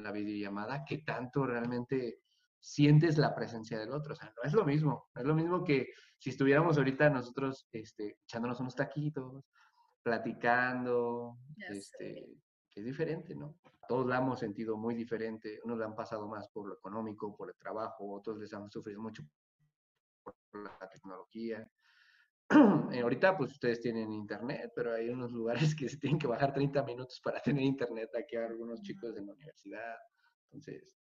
la 0.00 0.12
videollamada, 0.12 0.84
¿qué 0.84 0.98
tanto 0.98 1.44
realmente 1.44 2.20
sientes 2.60 3.18
la 3.18 3.34
presencia 3.34 3.80
del 3.80 3.90
otro. 3.90 4.12
O 4.12 4.16
sea, 4.16 4.32
no 4.36 4.42
es 4.44 4.52
lo 4.52 4.64
mismo. 4.64 5.10
es 5.16 5.24
lo 5.24 5.34
mismo 5.34 5.64
que 5.64 5.88
si 6.18 6.30
estuviéramos 6.30 6.78
ahorita 6.78 7.10
nosotros 7.10 7.66
este, 7.72 8.18
echándonos 8.22 8.60
unos 8.60 8.76
taquitos, 8.76 9.44
platicando, 10.04 11.38
este, 11.56 12.28
es 12.80 12.86
diferente, 12.86 13.34
¿no? 13.34 13.56
Todos 13.88 14.06
la 14.06 14.18
hemos 14.18 14.38
sentido 14.38 14.76
muy 14.76 14.94
diferente. 14.94 15.60
Unos 15.64 15.78
la 15.78 15.86
han 15.86 15.94
pasado 15.94 16.26
más 16.28 16.48
por 16.48 16.66
lo 16.66 16.74
económico, 16.74 17.36
por 17.36 17.48
el 17.48 17.56
trabajo, 17.56 18.10
otros 18.12 18.38
les 18.38 18.52
han 18.54 18.70
sufrido 18.70 19.00
mucho 19.00 19.22
por 20.22 20.34
la 20.54 20.88
tecnología. 20.88 21.68
Eh, 22.92 23.00
ahorita 23.00 23.34
pues 23.34 23.52
ustedes 23.52 23.80
tienen 23.80 24.12
internet, 24.12 24.70
pero 24.76 24.92
hay 24.92 25.08
unos 25.08 25.32
lugares 25.32 25.74
que 25.78 25.88
se 25.88 25.96
tienen 25.96 26.18
que 26.18 26.26
bajar 26.26 26.52
30 26.52 26.82
minutos 26.82 27.18
para 27.24 27.40
tener 27.40 27.64
internet. 27.64 28.10
Aquí 28.14 28.36
hay 28.36 28.44
algunos 28.44 28.82
chicos 28.82 29.14
de 29.14 29.22
la 29.22 29.32
universidad. 29.32 29.96
Entonces, 30.50 30.94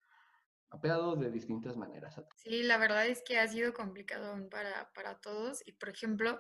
ha 0.71 0.79
pegado 0.79 1.17
de 1.17 1.31
distintas 1.31 1.77
maneras. 1.77 2.21
Sí, 2.37 2.63
la 2.63 2.77
verdad 2.77 3.07
es 3.07 3.23
que 3.23 3.39
ha 3.39 3.49
sido 3.49 3.73
complicado 3.73 4.37
para, 4.51 4.91
para 4.93 5.19
todos. 5.19 5.67
Y 5.67 5.73
por 5.73 5.89
ejemplo, 5.89 6.39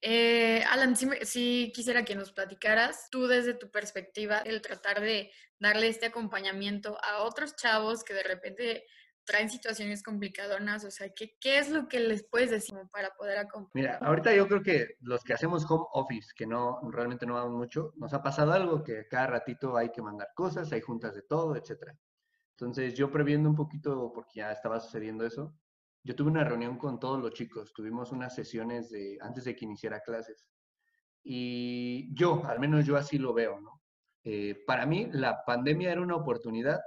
eh, 0.00 0.62
Alan, 0.70 0.96
si, 0.96 1.72
quisiera 1.72 2.04
que 2.04 2.14
nos 2.14 2.32
platicaras 2.32 3.08
tú 3.10 3.26
desde 3.26 3.54
tu 3.54 3.70
perspectiva 3.70 4.38
el 4.38 4.62
tratar 4.62 5.00
de 5.00 5.30
darle 5.58 5.88
este 5.88 6.06
acompañamiento 6.06 6.96
a 7.02 7.22
otros 7.22 7.56
chavos 7.56 8.04
que 8.04 8.14
de 8.14 8.22
repente 8.22 8.84
traen 9.24 9.50
situaciones 9.50 10.02
complicadonas, 10.02 10.84
o 10.84 10.90
sea, 10.90 11.10
¿qué, 11.10 11.36
qué 11.38 11.58
es 11.58 11.68
lo 11.68 11.86
que 11.86 12.00
les 12.00 12.26
puedes 12.26 12.50
decir 12.50 12.74
para 12.90 13.10
poder 13.10 13.38
acompañar? 13.38 13.70
Mira, 13.74 13.98
ahorita 13.98 14.34
yo 14.34 14.48
creo 14.48 14.62
que 14.62 14.96
los 15.00 15.22
que 15.22 15.34
hacemos 15.34 15.68
home 15.68 15.84
office, 15.92 16.30
que 16.34 16.46
no 16.46 16.80
realmente 16.90 17.26
no 17.26 17.34
vamos 17.34 17.52
mucho, 17.52 17.92
nos 17.96 18.14
ha 18.14 18.22
pasado 18.22 18.52
algo 18.52 18.82
que 18.82 19.06
cada 19.06 19.26
ratito 19.26 19.76
hay 19.76 19.90
que 19.90 20.00
mandar 20.00 20.28
cosas, 20.34 20.72
hay 20.72 20.80
juntas 20.80 21.14
de 21.14 21.22
todo, 21.22 21.56
etcétera. 21.56 21.94
Entonces, 22.52 22.94
yo 22.94 23.10
previendo 23.10 23.50
un 23.50 23.54
poquito, 23.54 24.12
porque 24.14 24.40
ya 24.40 24.50
estaba 24.50 24.80
sucediendo 24.80 25.26
eso, 25.26 25.54
yo 26.02 26.14
tuve 26.14 26.30
una 26.30 26.44
reunión 26.44 26.78
con 26.78 26.98
todos 26.98 27.20
los 27.20 27.32
chicos, 27.32 27.72
tuvimos 27.72 28.12
unas 28.12 28.34
sesiones 28.34 28.90
de, 28.90 29.18
antes 29.20 29.44
de 29.44 29.54
que 29.54 29.64
iniciara 29.64 30.00
clases. 30.00 30.46
Y 31.22 32.14
yo, 32.14 32.44
al 32.46 32.60
menos 32.60 32.86
yo 32.86 32.96
así 32.96 33.18
lo 33.18 33.34
veo, 33.34 33.60
¿no? 33.60 33.82
Eh, 34.24 34.62
para 34.66 34.86
mí, 34.86 35.08
la 35.12 35.44
pandemia 35.44 35.92
era 35.92 36.00
una 36.00 36.16
oportunidad 36.16 36.80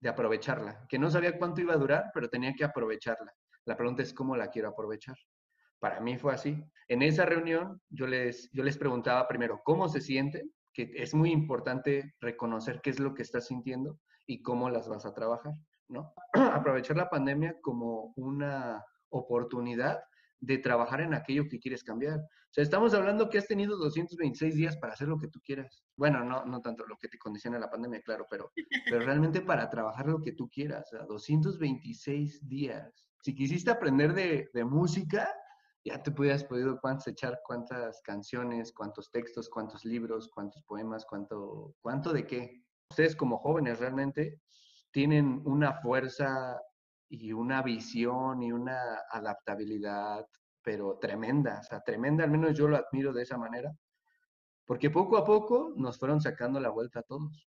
de 0.00 0.08
aprovecharla, 0.08 0.84
que 0.88 0.98
no 0.98 1.10
sabía 1.10 1.38
cuánto 1.38 1.60
iba 1.60 1.74
a 1.74 1.78
durar, 1.78 2.10
pero 2.12 2.28
tenía 2.28 2.52
que 2.54 2.64
aprovecharla. 2.64 3.32
La 3.64 3.76
pregunta 3.76 4.02
es 4.02 4.12
cómo 4.12 4.36
la 4.36 4.48
quiero 4.48 4.68
aprovechar. 4.68 5.16
Para 5.78 6.00
mí 6.00 6.18
fue 6.18 6.34
así. 6.34 6.62
En 6.88 7.02
esa 7.02 7.24
reunión 7.24 7.80
yo 7.88 8.06
les, 8.06 8.50
yo 8.52 8.62
les 8.62 8.78
preguntaba 8.78 9.28
primero 9.28 9.60
cómo 9.64 9.88
se 9.88 10.00
sienten, 10.00 10.52
que 10.72 10.90
es 10.94 11.14
muy 11.14 11.30
importante 11.30 12.14
reconocer 12.20 12.80
qué 12.82 12.90
es 12.90 12.98
lo 12.98 13.14
que 13.14 13.22
estás 13.22 13.46
sintiendo 13.46 13.98
y 14.26 14.42
cómo 14.42 14.70
las 14.70 14.88
vas 14.88 15.06
a 15.06 15.14
trabajar, 15.14 15.54
¿no? 15.88 16.12
Aprovechar 16.32 16.96
la 16.96 17.10
pandemia 17.10 17.56
como 17.60 18.12
una 18.16 18.84
oportunidad 19.10 20.00
de 20.40 20.58
trabajar 20.58 21.00
en 21.00 21.14
aquello 21.14 21.48
que 21.48 21.60
quieres 21.60 21.84
cambiar. 21.84 22.18
O 22.18 22.54
sea, 22.54 22.64
estamos 22.64 22.92
hablando 22.94 23.30
que 23.30 23.38
has 23.38 23.46
tenido 23.46 23.76
226 23.78 24.56
días 24.56 24.76
para 24.76 24.92
hacer 24.92 25.08
lo 25.08 25.18
que 25.18 25.28
tú 25.28 25.40
quieras. 25.44 25.84
Bueno, 25.96 26.24
no, 26.24 26.44
no 26.44 26.60
tanto 26.60 26.84
lo 26.84 26.96
que 26.98 27.08
te 27.08 27.18
condiciona 27.18 27.58
la 27.58 27.70
pandemia, 27.70 28.02
claro, 28.02 28.26
pero, 28.28 28.50
pero 28.84 29.00
realmente 29.06 29.40
para 29.40 29.70
trabajar 29.70 30.06
lo 30.06 30.20
que 30.20 30.32
tú 30.32 30.48
quieras. 30.48 30.92
O 30.92 30.96
sea, 30.96 31.06
226 31.06 32.48
días. 32.48 33.08
Si 33.22 33.34
quisiste 33.34 33.70
aprender 33.70 34.14
de, 34.14 34.50
de 34.52 34.64
música, 34.64 35.28
ya 35.84 36.02
te 36.02 36.10
pudieras 36.10 36.44
podido 36.44 36.78
cuántas 36.80 37.06
echar 37.08 37.40
cuántas 37.44 38.02
canciones, 38.02 38.72
cuántos 38.72 39.10
textos, 39.10 39.48
cuántos 39.48 39.84
libros, 39.84 40.28
cuántos 40.28 40.62
poemas, 40.64 41.04
cuánto, 41.06 41.74
cuánto 41.80 42.12
de 42.12 42.26
qué 42.26 42.64
ustedes 42.92 43.16
como 43.16 43.38
jóvenes 43.38 43.80
realmente 43.80 44.40
tienen 44.92 45.42
una 45.44 45.80
fuerza 45.80 46.60
y 47.08 47.32
una 47.32 47.62
visión 47.62 48.42
y 48.42 48.52
una 48.52 48.78
adaptabilidad, 49.10 50.24
pero 50.62 50.98
tremenda, 50.98 51.60
o 51.60 51.62
sea, 51.64 51.80
tremenda, 51.80 52.24
al 52.24 52.30
menos 52.30 52.56
yo 52.56 52.68
lo 52.68 52.76
admiro 52.76 53.12
de 53.12 53.22
esa 53.22 53.36
manera, 53.36 53.72
porque 54.66 54.90
poco 54.90 55.16
a 55.16 55.24
poco 55.24 55.72
nos 55.76 55.98
fueron 55.98 56.20
sacando 56.20 56.60
la 56.60 56.70
vuelta 56.70 57.00
a 57.00 57.02
todos. 57.02 57.48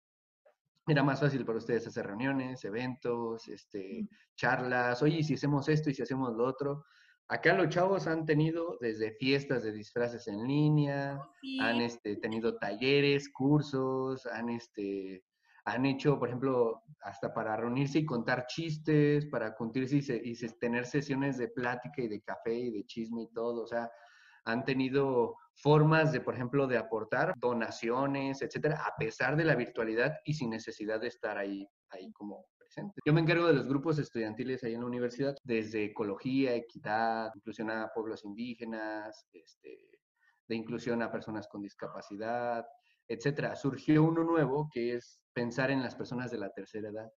Era 0.86 1.02
más 1.04 1.20
fácil 1.20 1.44
para 1.44 1.58
ustedes 1.58 1.86
hacer 1.86 2.06
reuniones, 2.06 2.64
eventos, 2.64 3.46
este, 3.48 4.08
charlas, 4.34 5.02
oye, 5.02 5.22
si 5.22 5.34
hacemos 5.34 5.68
esto 5.68 5.90
y 5.90 5.94
si 5.94 6.02
hacemos 6.02 6.34
lo 6.34 6.44
otro. 6.44 6.84
Acá 7.28 7.54
los 7.54 7.68
chavos 7.68 8.06
han 8.08 8.26
tenido 8.26 8.78
desde 8.80 9.12
fiestas 9.12 9.62
de 9.62 9.72
disfraces 9.72 10.26
en 10.26 10.46
línea, 10.46 11.18
oh, 11.18 11.62
han 11.62 11.80
este, 11.80 12.16
tenido 12.16 12.56
talleres, 12.58 13.30
cursos, 13.30 14.26
han 14.26 14.48
este, 14.50 15.22
han 15.64 15.86
hecho, 15.86 16.18
por 16.18 16.28
ejemplo, 16.28 16.82
hasta 17.02 17.32
para 17.32 17.56
reunirse 17.56 18.00
y 18.00 18.06
contar 18.06 18.46
chistes, 18.46 19.26
para 19.26 19.54
contarse 19.54 20.20
y, 20.24 20.34
tener 20.58 20.86
sesiones 20.86 21.38
de 21.38 21.48
plática 21.48 22.02
y 22.02 22.08
de 22.08 22.20
café 22.20 22.54
y 22.54 22.70
de 22.70 22.84
chisme 22.84 23.22
y 23.22 23.32
todo. 23.32 23.62
O 23.62 23.66
sea, 23.66 23.90
han 24.44 24.64
tenido 24.64 25.36
formas 25.54 26.12
de, 26.12 26.20
por 26.20 26.34
ejemplo, 26.34 26.66
de 26.66 26.78
aportar 26.78 27.34
donaciones, 27.36 28.42
etcétera, 28.42 28.82
a 28.84 28.96
pesar 28.96 29.36
de 29.36 29.44
la 29.44 29.54
virtualidad 29.54 30.14
y 30.24 30.34
sin 30.34 30.50
necesidad 30.50 31.00
de 31.00 31.08
estar 31.08 31.38
ahí, 31.38 31.68
ahí 31.90 32.10
como 32.12 32.46
presente. 32.58 33.00
Yo 33.04 33.12
me 33.12 33.20
encargo 33.20 33.46
de 33.46 33.54
los 33.54 33.68
grupos 33.68 33.98
estudiantiles 33.98 34.64
ahí 34.64 34.74
en 34.74 34.80
la 34.80 34.86
universidad, 34.86 35.36
desde 35.44 35.84
ecología, 35.84 36.54
equidad, 36.54 37.30
inclusión 37.36 37.70
a 37.70 37.90
pueblos 37.94 38.24
indígenas, 38.24 39.28
este, 39.32 39.78
de 40.48 40.56
inclusión 40.56 41.02
a 41.02 41.12
personas 41.12 41.46
con 41.46 41.62
discapacidad, 41.62 42.66
etcétera. 43.08 43.56
Surgió 43.56 44.04
uno 44.04 44.24
nuevo 44.24 44.68
que 44.72 44.94
es 44.94 45.20
pensar 45.32 45.70
en 45.70 45.82
las 45.82 45.94
personas 45.94 46.30
de 46.30 46.38
la 46.38 46.50
tercera 46.50 46.88
edad. 46.88 47.10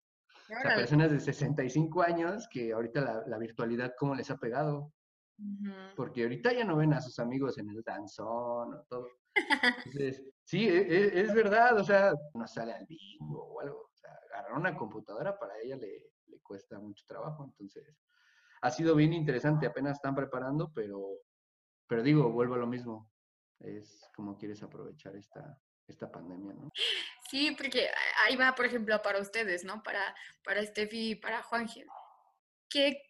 O 0.46 0.62
sea, 0.62 0.76
personas 0.76 1.12
de 1.12 1.20
65 1.20 2.04
años 2.04 2.48
que 2.52 2.72
ahorita 2.72 3.24
la, 3.26 3.38
virtualidad, 3.38 3.94
¿cómo 3.98 4.14
les 4.14 4.30
ha 4.30 4.38
pegado? 4.38 4.94
Porque 5.96 6.24
ahorita 6.24 6.54
ya 6.54 6.64
no 6.64 6.78
ven 6.78 6.94
a 6.94 7.02
sus 7.02 7.18
amigos 7.20 7.58
en 7.58 7.70
el 7.70 7.82
danzón 7.82 8.74
o 8.74 8.86
todo. 8.88 9.08
Entonces, 9.86 10.24
sí, 10.44 10.68
e, 10.68 10.82
e, 10.82 11.22
es, 11.22 11.34
verdad, 11.34 11.78
o 11.78 11.84
sea, 11.84 12.14
no 12.36 12.48
sale 12.48 12.74
al 12.74 12.86
bingo 12.86 13.44
o 13.44 13.60
algo. 13.62 13.90
O 13.92 13.96
sea, 13.96 14.12
agarrar 14.30 14.58
una 14.58 14.78
computadora 14.78 15.38
para 15.38 15.60
ella 15.60 15.76
le, 15.78 16.12
le 16.28 16.40
cuesta 16.42 16.80
mucho 16.80 17.04
trabajo. 17.08 17.44
Entonces, 17.44 17.98
ha 18.62 18.72
sido 18.72 18.96
bien 18.96 19.14
interesante, 19.14 19.66
apenas 19.66 19.98
están 19.98 20.16
preparando, 20.16 20.72
pero, 20.74 21.20
pero 21.88 22.04
digo, 22.04 22.32
vuelvo 22.32 22.56
a 22.56 22.60
lo 22.60 22.68
mismo. 22.68 23.10
Es 23.60 24.10
como 24.16 24.38
quieres 24.38 24.62
aprovechar 24.64 25.16
esta, 25.16 25.60
esta 25.88 26.12
pandemia, 26.12 26.54
¿no? 26.54 26.72
Sí, 27.30 27.52
porque 27.52 27.90
ahí 28.24 28.36
va, 28.36 28.56
por 28.56 28.66
ejemplo, 28.66 29.02
para 29.02 29.20
ustedes, 29.20 29.64
¿no? 29.64 29.84
Para, 29.84 30.16
para 30.44 30.66
Steffi 30.66 31.12
y 31.12 31.16
para 31.16 31.44
Juanji. 31.44 31.86
¿Qué 32.70 33.02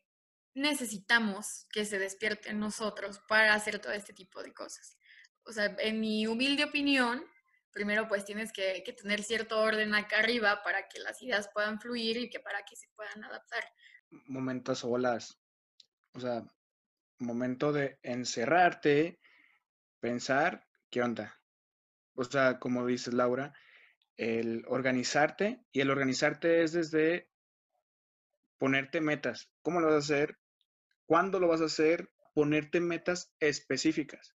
necesitamos 0.53 1.67
que 1.71 1.85
se 1.85 1.99
despierte 1.99 2.49
en 2.49 2.59
nosotros 2.59 3.21
para 3.27 3.53
hacer 3.53 3.79
todo 3.79 3.93
este 3.93 4.13
tipo 4.13 4.41
de 4.43 4.53
cosas? 4.53 4.97
O 5.43 5.51
sea, 5.51 5.75
en 5.79 5.99
mi 5.99 6.27
humilde 6.27 6.65
opinión, 6.65 7.25
primero 7.71 8.07
pues 8.07 8.25
tienes 8.25 8.51
que, 8.51 8.83
que 8.85 8.93
tener 8.93 9.23
cierto 9.23 9.59
orden 9.59 9.93
acá 9.93 10.19
arriba 10.19 10.61
para 10.63 10.87
que 10.87 10.99
las 10.99 11.21
ideas 11.21 11.49
puedan 11.53 11.79
fluir 11.79 12.17
y 12.17 12.29
que 12.29 12.39
para 12.39 12.63
que 12.63 12.75
se 12.75 12.87
puedan 12.95 13.23
adaptar. 13.23 13.63
Momentos 14.27 14.83
olas. 14.83 15.39
O 16.13 16.19
sea, 16.19 16.43
momento 17.19 17.71
de 17.73 17.99
encerrarte, 18.01 19.19
pensar, 19.99 20.65
¿qué 20.89 21.01
onda? 21.01 21.37
O 22.15 22.23
sea, 22.23 22.59
como 22.59 22.85
dices 22.85 23.13
Laura, 23.13 23.53
el 24.17 24.63
organizarte 24.67 25.65
y 25.71 25.81
el 25.81 25.89
organizarte 25.89 26.63
es 26.63 26.71
desde 26.71 27.29
ponerte 28.57 29.01
metas. 29.01 29.49
¿Cómo 29.61 29.79
lo 29.79 29.87
vas 29.87 29.95
a 29.95 29.99
hacer? 29.99 30.37
¿Cuándo 31.05 31.39
lo 31.39 31.47
vas 31.47 31.61
a 31.61 31.65
hacer? 31.65 32.09
Ponerte 32.33 32.79
metas 32.79 33.31
específicas, 33.39 34.35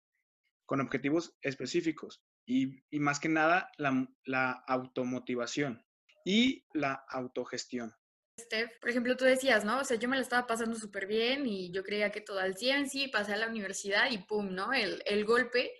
con 0.65 0.81
objetivos 0.81 1.35
específicos 1.41 2.21
y, 2.45 2.81
más 2.91 3.19
que 3.19 3.29
nada 3.29 3.69
la, 3.77 4.07
la 4.23 4.51
automotivación 4.67 5.85
y 6.25 6.65
la 6.73 7.05
autogestión. 7.09 7.93
Steph, 8.39 8.79
por 8.81 8.89
ejemplo, 8.89 9.15
tú 9.15 9.23
decías, 9.23 9.63
¿no? 9.63 9.79
O 9.79 9.83
sea, 9.85 9.97
yo 9.97 10.09
me 10.09 10.17
la 10.17 10.21
estaba 10.21 10.45
pasando 10.45 10.75
súper 10.75 11.07
bien 11.07 11.45
y 11.45 11.71
yo 11.71 11.83
creía 11.83 12.11
que 12.11 12.19
todo 12.19 12.39
al 12.39 12.57
100, 12.57 12.89
sí, 12.89 13.07
pasé 13.07 13.33
a 13.33 13.37
la 13.37 13.47
universidad 13.47 14.11
y 14.11 14.17
pum, 14.17 14.53
¿no? 14.53 14.73
El, 14.73 15.01
el 15.05 15.23
golpe. 15.23 15.71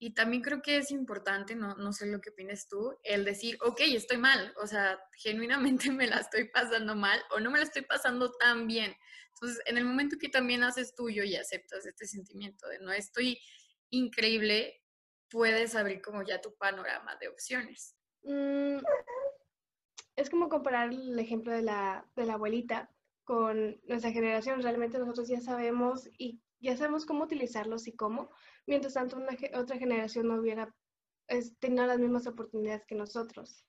Y 0.00 0.14
también 0.14 0.42
creo 0.42 0.62
que 0.62 0.76
es 0.76 0.90
importante, 0.92 1.56
no, 1.56 1.74
no 1.74 1.92
sé 1.92 2.06
lo 2.06 2.20
que 2.20 2.30
opinas 2.30 2.68
tú, 2.68 2.96
el 3.02 3.24
decir, 3.24 3.58
ok, 3.62 3.80
estoy 3.80 4.18
mal, 4.18 4.54
o 4.62 4.66
sea, 4.66 5.00
genuinamente 5.16 5.90
me 5.92 6.06
la 6.06 6.18
estoy 6.18 6.48
pasando 6.48 6.94
mal 6.94 7.20
o 7.32 7.40
no 7.40 7.50
me 7.50 7.58
la 7.58 7.64
estoy 7.64 7.82
pasando 7.82 8.32
tan 8.32 8.66
bien. 8.66 8.94
Entonces, 9.34 9.60
en 9.66 9.78
el 9.78 9.84
momento 9.84 10.16
que 10.18 10.28
también 10.28 10.62
haces 10.62 10.94
tuyo 10.94 11.24
y 11.24 11.36
aceptas 11.36 11.86
este 11.86 12.06
sentimiento 12.06 12.68
de 12.68 12.78
no 12.80 12.92
estoy 12.92 13.38
increíble, 13.90 14.82
puedes 15.30 15.74
abrir 15.74 16.00
como 16.00 16.22
ya 16.22 16.40
tu 16.40 16.56
panorama 16.56 17.16
de 17.16 17.28
opciones. 17.28 17.94
Mm, 18.22 18.78
es 20.16 20.30
como 20.30 20.48
comparar 20.48 20.90
el 20.90 21.18
ejemplo 21.18 21.52
de 21.52 21.62
la, 21.62 22.06
de 22.16 22.26
la 22.26 22.34
abuelita 22.34 22.90
con 23.24 23.80
nuestra 23.84 24.10
generación. 24.10 24.62
Realmente 24.62 24.98
nosotros 24.98 25.28
ya 25.28 25.40
sabemos 25.40 26.08
y 26.18 26.40
ya 26.60 26.76
sabemos 26.76 27.06
cómo 27.06 27.24
utilizarlos 27.24 27.86
y 27.86 27.94
cómo, 27.94 28.30
mientras 28.68 28.94
tanto 28.94 29.16
una, 29.16 29.36
otra 29.54 29.78
generación 29.78 30.28
no 30.28 30.34
hubiera 30.34 30.72
tenido 31.58 31.86
las 31.86 31.98
mismas 31.98 32.26
oportunidades 32.26 32.84
que 32.86 32.94
nosotros. 32.94 33.64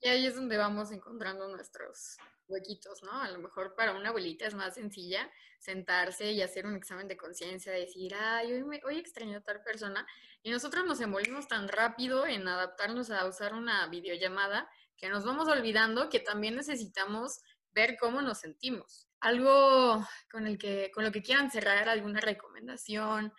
Y 0.00 0.08
ahí 0.08 0.26
es 0.26 0.36
donde 0.36 0.56
vamos 0.56 0.92
encontrando 0.92 1.48
nuestros 1.48 2.16
huequitos, 2.46 3.02
¿no? 3.02 3.12
A 3.22 3.30
lo 3.30 3.38
mejor 3.38 3.74
para 3.74 3.92
una 3.92 4.10
abuelita 4.10 4.46
es 4.46 4.54
más 4.54 4.74
sencilla 4.74 5.30
sentarse 5.58 6.30
y 6.30 6.42
hacer 6.42 6.66
un 6.66 6.76
examen 6.76 7.08
de 7.08 7.16
conciencia, 7.16 7.72
decir, 7.72 8.14
ay, 8.14 8.52
hoy, 8.52 8.64
me, 8.64 8.80
hoy 8.84 8.98
extraño 8.98 9.38
a 9.38 9.40
tal 9.40 9.62
persona. 9.62 10.06
Y 10.42 10.50
nosotros 10.50 10.84
nos 10.84 11.00
envolvimos 11.00 11.48
tan 11.48 11.68
rápido 11.68 12.26
en 12.26 12.46
adaptarnos 12.46 13.10
a 13.10 13.26
usar 13.26 13.54
una 13.54 13.86
videollamada 13.88 14.68
que 14.96 15.08
nos 15.08 15.24
vamos 15.24 15.48
olvidando 15.48 16.08
que 16.08 16.20
también 16.20 16.54
necesitamos 16.54 17.40
ver 17.72 17.96
cómo 17.98 18.20
nos 18.20 18.38
sentimos. 18.38 19.08
Algo 19.20 20.06
con, 20.30 20.46
el 20.46 20.58
que, 20.58 20.90
con 20.94 21.02
lo 21.02 21.10
que 21.10 21.22
quieran 21.22 21.50
cerrar, 21.50 21.88
alguna 21.88 22.20
recomendación, 22.20 23.32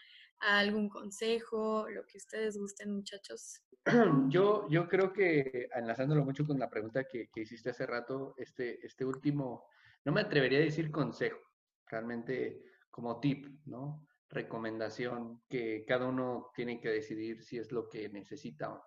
algún 0.46 0.90
consejo, 0.90 1.88
lo 1.90 2.06
que 2.06 2.18
ustedes 2.18 2.58
gusten, 2.58 2.94
muchachos. 2.94 3.62
Yo, 4.30 4.68
yo 4.70 4.88
creo 4.88 5.14
que, 5.14 5.70
enlazándolo 5.76 6.26
mucho 6.26 6.46
con 6.46 6.58
la 6.58 6.70
pregunta 6.70 7.04
que, 7.04 7.30
que, 7.30 7.42
hiciste 7.42 7.70
hace 7.70 7.86
rato, 7.86 8.34
este, 8.38 8.84
este 8.84 9.06
último, 9.06 9.68
no 10.04 10.12
me 10.12 10.22
atrevería 10.22 10.58
a 10.58 10.64
decir 10.64 10.90
consejo, 10.90 11.40
realmente 11.86 12.64
como 12.90 13.20
tip, 13.20 13.46
¿no? 13.66 14.08
Recomendación 14.30 15.44
que 15.48 15.86
cada 15.88 16.08
uno 16.08 16.50
tiene 16.56 16.80
que 16.80 16.90
decidir 16.90 17.44
si 17.44 17.60
es 17.60 17.72
lo 17.72 17.88
que 17.90 18.10
necesita 18.10 18.72
o 18.72 18.76
no. 18.78 18.84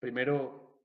Primero, 0.00 0.82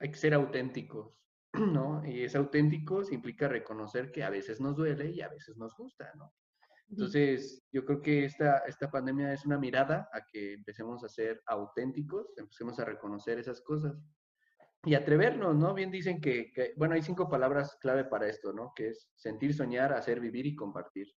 hay 0.00 0.10
que 0.10 0.16
ser 0.16 0.32
auténticos, 0.32 1.14
¿no? 1.52 2.02
Y 2.06 2.24
es 2.24 2.34
auténticos 2.34 3.12
implica 3.12 3.48
reconocer 3.48 4.10
que 4.10 4.24
a 4.24 4.30
veces 4.30 4.60
nos 4.60 4.76
duele 4.76 5.10
y 5.10 5.20
a 5.20 5.28
veces 5.28 5.56
nos 5.58 5.74
gusta, 5.76 6.10
¿no? 6.14 6.32
Entonces, 6.90 7.62
yo 7.72 7.84
creo 7.84 8.02
que 8.02 8.24
esta, 8.24 8.58
esta 8.58 8.90
pandemia 8.90 9.32
es 9.32 9.44
una 9.46 9.58
mirada 9.58 10.08
a 10.12 10.24
que 10.24 10.52
empecemos 10.52 11.02
a 11.02 11.08
ser 11.08 11.42
auténticos, 11.46 12.32
empecemos 12.36 12.78
a 12.78 12.84
reconocer 12.84 13.38
esas 13.38 13.60
cosas 13.62 13.94
y 14.84 14.94
atrevernos, 14.94 15.56
¿no? 15.56 15.72
Bien 15.74 15.90
dicen 15.90 16.20
que, 16.20 16.52
bueno, 16.76 16.94
hay 16.94 17.02
cinco 17.02 17.28
palabras 17.28 17.76
clave 17.80 18.04
para 18.04 18.28
esto, 18.28 18.52
¿no? 18.52 18.72
Que 18.76 18.88
es 18.88 19.10
sentir, 19.14 19.54
soñar, 19.54 19.92
hacer, 19.92 20.20
vivir 20.20 20.46
y 20.46 20.54
compartir. 20.54 21.08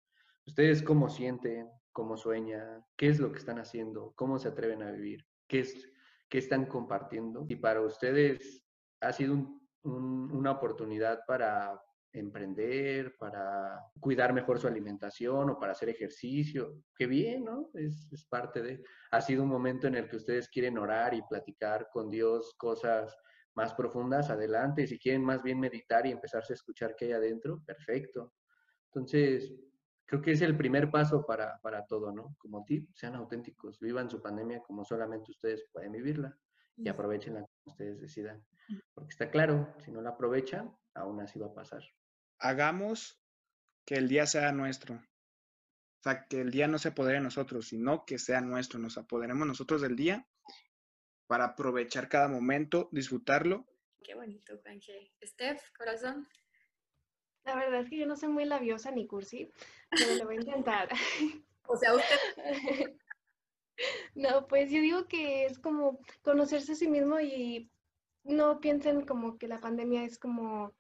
Ustedes 0.47 0.83
cómo 0.83 1.09
sienten, 1.09 1.69
cómo 1.93 2.17
sueñan, 2.17 2.85
qué 2.97 3.09
es 3.09 3.19
lo 3.19 3.33
que 3.33 3.39
están 3.39 3.59
haciendo, 3.59 4.13
cómo 4.15 4.39
se 4.39 4.49
atreven 4.49 4.83
a 4.83 4.93
vivir, 4.93 5.27
qué, 5.49 5.61
es, 5.61 5.91
qué 6.29 6.39
están 6.39 6.67
compartiendo. 6.67 7.45
Y 7.49 7.57
para 7.57 7.81
ustedes 7.81 8.65
ha 9.01 9.13
sido 9.13 9.37
una 9.83 10.53
oportunidad 10.53 11.21
para 11.27 11.81
emprender, 12.19 13.15
para 13.19 13.81
cuidar 14.01 14.33
mejor 14.33 14.59
su 14.59 14.67
alimentación 14.67 15.51
o 15.51 15.59
para 15.59 15.73
hacer 15.73 15.89
ejercicio. 15.89 16.83
Qué 16.97 17.07
bien, 17.07 17.45
¿no? 17.45 17.71
Es, 17.75 18.09
es, 18.13 18.25
parte 18.25 18.63
de... 18.63 18.83
Ha 19.11 19.21
sido 19.21 19.43
un 19.43 19.49
momento 19.49 19.87
en 19.87 19.97
el 19.97 20.09
que 20.09 20.17
ustedes 20.17 20.49
quieren 20.49 20.79
orar 20.79 21.15
y 21.15 21.23
platicar 21.23 21.89
con 21.93 22.11
Dios 22.11 22.55
cosas 22.57 23.17
más 23.55 23.75
profundas, 23.75 24.31
adelante. 24.31 24.83
Y 24.83 24.87
si 24.87 24.99
quieren 24.99 25.25
más 25.25 25.43
bien 25.43 25.61
meditar 25.61 26.07
y 26.07 26.13
empezarse 26.13 26.53
a 26.53 26.57
escuchar 26.57 26.95
qué 26.97 27.07
hay 27.07 27.13
adentro, 27.13 27.63
perfecto. 27.65 28.35
Entonces, 28.93 29.55
creo 30.07 30.23
que 30.23 30.33
es 30.33 30.43
el 30.43 30.57
primer 30.57 30.91
paso 30.91 31.25
para, 31.27 31.59
para 31.61 31.85
todo, 31.87 32.13
¿no? 32.13 32.35
Como 32.39 32.65
tip, 32.65 32.89
sean 32.95 33.15
auténticos, 33.15 33.79
vivan 33.81 34.09
su 34.09 34.23
pandemia 34.23 34.61
como 34.61 34.85
solamente 34.85 35.33
ustedes 35.33 35.69
pueden 35.73 35.93
vivirla 35.93 36.37
y 36.77 36.89
aprovechenla 36.89 37.41
como 37.41 37.73
ustedes 37.73 38.01
decidan. 38.01 38.45
Porque 38.95 39.11
está 39.11 39.31
claro, 39.31 39.75
si 39.79 39.91
no 39.91 40.01
la 40.01 40.11
aprovechan, 40.11 40.75
aún 40.95 41.21
así 41.21 41.39
va 41.39 41.47
a 41.47 41.55
pasar 41.55 41.83
hagamos 42.39 43.21
que 43.85 43.95
el 43.95 44.09
día 44.09 44.27
sea 44.27 44.53
nuestro. 44.53 44.97
O 44.97 46.03
sea, 46.03 46.27
que 46.27 46.41
el 46.41 46.51
día 46.51 46.69
no 46.69 46.79
se 46.79 46.89
apodere 46.89 47.19
de 47.19 47.25
nosotros, 47.25 47.69
sino 47.69 48.05
que 48.05 48.19
sea 48.19 48.41
nuestro. 48.41 48.79
Nos 48.79 48.99
apoderemos 48.99 49.47
nosotros 49.47 49.81
del 49.83 49.97
día 49.97 50.27
para 51.27 51.45
aprovechar 51.45 52.09
cada 52.09 52.29
momento, 52.29 52.89
disfrutarlo. 52.93 53.67
Qué 54.03 54.15
bonito, 54.15 54.59
Juanje. 54.63 55.13
Steph, 55.25 55.71
corazón. 55.77 56.29
La 57.45 57.57
verdad 57.57 57.81
es 57.81 57.91
que 57.91 57.99
yo 57.99 58.07
no 58.07 58.17
soy 58.17 58.29
muy 58.29 58.45
labiosa 58.45 58.91
ni 58.91 59.07
cursi, 59.07 59.51
pero 59.91 60.17
lo 60.17 60.25
voy 60.27 60.37
a 60.37 60.41
intentar. 60.41 60.89
o 61.67 61.77
sea, 61.77 61.95
usted. 61.95 62.17
no, 64.15 64.47
pues 64.47 64.71
yo 64.71 64.81
digo 64.81 65.07
que 65.07 65.47
es 65.47 65.59
como 65.59 66.01
conocerse 66.23 66.73
a 66.73 66.77
sí 66.77 66.89
mismo 66.89 67.21
y 67.21 67.71
no 68.25 68.61
piensen 68.61 69.05
como 69.07 69.39
que 69.39 69.49
la 69.49 69.61
pandemia 69.61 70.05
es 70.05 70.19
como 70.19 70.75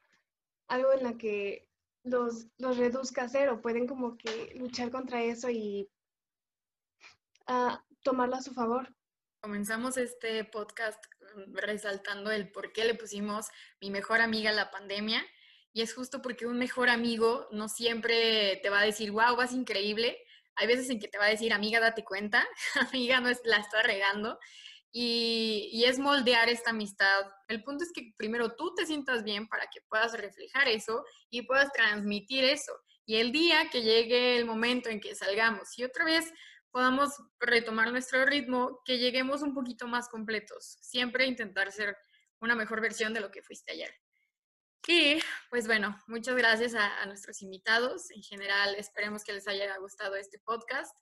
algo 0.69 0.93
en 0.93 1.03
la 1.03 1.17
que 1.17 1.69
los, 2.05 2.47
los 2.59 2.77
reduzca 2.77 3.23
a 3.23 3.29
cero, 3.29 3.61
pueden 3.63 3.87
como 3.87 4.17
que 4.17 4.53
luchar 4.55 4.91
contra 4.91 5.23
eso 5.23 5.51
y 5.51 5.91
uh, 7.49 7.77
tomarlo 8.03 8.37
a 8.37 8.43
su 8.43 8.55
favor. 8.55 8.95
Comenzamos 9.41 9.97
este 9.97 10.45
podcast 10.45 11.03
resaltando 11.53 12.31
el 12.31 12.51
por 12.51 12.73
qué 12.73 12.85
le 12.85 12.95
pusimos 12.95 13.49
mi 13.81 13.91
mejor 13.91 14.21
amiga 14.21 14.53
la 14.53 14.71
pandemia. 14.71 15.25
Y 15.73 15.83
es 15.83 15.95
justo 15.95 16.23
porque 16.23 16.47
un 16.47 16.59
mejor 16.59 16.89
amigo 16.89 17.49
no 17.51 17.69
siempre 17.69 18.59
te 18.63 18.71
va 18.71 18.81
a 18.81 18.85
decir, 18.85 19.13
wow, 19.13 19.37
vas 19.37 19.53
increíble. 19.53 20.19
Hay 20.55 20.67
veces 20.67 20.89
en 20.89 20.99
que 20.99 21.09
te 21.09 21.19
va 21.19 21.27
a 21.27 21.31
decir, 21.31 21.53
amiga, 21.53 21.81
date 21.81 22.03
cuenta, 22.03 22.47
amiga, 22.93 23.21
no 23.21 23.29
es, 23.29 23.43
la 23.45 23.59
está 23.59 23.83
regando 23.83 24.39
y, 24.93 25.85
es 25.85 25.99
moldear 25.99 26.49
esta 26.49 26.71
amistad. 26.71 27.27
El 27.49 27.63
punto 27.63 27.85
es 27.85 27.93
que 27.93 28.13
primero 28.17 28.55
tú 28.57 28.75
te 28.75 28.87
sientas 28.87 29.25
bien 29.25 29.47
para 29.47 29.67
que 29.67 29.81
puedas 29.89 30.13
reflejar 30.15 30.69
eso 30.69 31.05
y 31.31 31.43
puedas 31.43 31.73
transmitir 31.73 32.45
eso. 32.45 32.73
Y 33.05 33.17
el 33.17 33.31
día 33.31 33.69
que 33.71 33.83
llegue 33.83 34.37
el 34.39 34.47
momento 34.47 34.89
en 34.89 35.01
que 35.01 35.15
salgamos 35.15 35.79
y 35.79 35.85
otra 35.85 36.05
vez 36.05 36.33
podamos 36.71 37.13
retomar 37.41 37.91
nuestro 37.91 38.27
ritmo, 38.27 38.83
que 38.85 38.99
lleguemos 38.99 39.43
un 39.43 39.55
poquito 39.55 39.87
más 39.87 40.09
completos. 40.09 40.77
Siempre 40.83 41.27
intentar 41.27 41.73
ser 41.73 41.97
una 42.41 42.55
mejor 42.55 42.81
versión 42.81 43.15
de 43.15 43.21
lo 43.21 43.31
que 43.31 43.43
fuiste 43.43 43.73
ayer. 43.73 43.95
Y 44.87 45.19
pues 45.51 45.67
bueno, 45.67 45.99
muchas 46.07 46.37
gracias 46.37 46.75
a, 46.75 47.07
nuestros 47.07 47.43
invitados. 47.43 48.11
En 48.11 48.23
general, 48.23 48.75
esperemos 48.77 49.25
que 49.25 49.33
les 49.33 49.49
haya 49.49 49.77
gustado 49.79 50.17
este 50.17 50.39
podcast. 50.39 50.95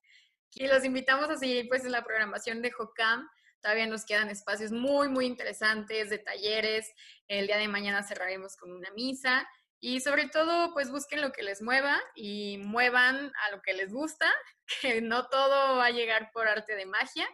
Y 0.52 0.66
los 0.68 0.84
invitamos 0.84 1.28
a 1.28 1.36
seguir 1.36 1.66
pues 1.68 1.84
en 1.84 1.92
la 1.92 2.04
programación 2.04 2.62
de 2.62 2.70
Jocam 2.70 3.28
Todavía 3.64 3.86
nos 3.86 4.04
quedan 4.04 4.28
espacios 4.28 4.72
muy, 4.72 5.08
muy 5.08 5.24
interesantes 5.24 6.10
de 6.10 6.18
talleres. 6.18 6.92
El 7.28 7.46
día 7.46 7.56
de 7.56 7.66
mañana 7.66 8.02
cerraremos 8.02 8.56
con 8.56 8.70
una 8.70 8.90
misa. 8.90 9.48
Y 9.80 10.00
sobre 10.00 10.28
todo, 10.28 10.74
pues 10.74 10.90
busquen 10.90 11.22
lo 11.22 11.32
que 11.32 11.42
les 11.42 11.62
mueva 11.62 11.98
y 12.14 12.58
muevan 12.58 13.32
a 13.42 13.50
lo 13.52 13.62
que 13.62 13.72
les 13.72 13.90
gusta, 13.90 14.30
que 14.82 15.00
no 15.00 15.28
todo 15.28 15.78
va 15.78 15.86
a 15.86 15.90
llegar 15.90 16.30
por 16.34 16.46
arte 16.46 16.76
de 16.76 16.84
magia. 16.84 17.26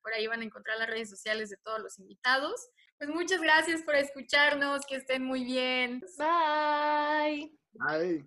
Por 0.00 0.14
ahí 0.14 0.26
van 0.26 0.40
a 0.40 0.44
encontrar 0.44 0.78
las 0.78 0.88
redes 0.88 1.10
sociales 1.10 1.50
de 1.50 1.58
todos 1.58 1.80
los 1.80 1.98
invitados. 1.98 2.66
Pues 2.96 3.10
muchas 3.10 3.42
gracias 3.42 3.82
por 3.82 3.94
escucharnos, 3.94 4.86
que 4.86 4.96
estén 4.96 5.22
muy 5.22 5.44
bien. 5.44 6.00
Bye. 6.16 7.52
Bye. 7.72 8.24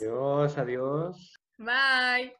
Adiós, 0.00 0.58
adiós. 0.58 1.34
Bye. 1.56 2.34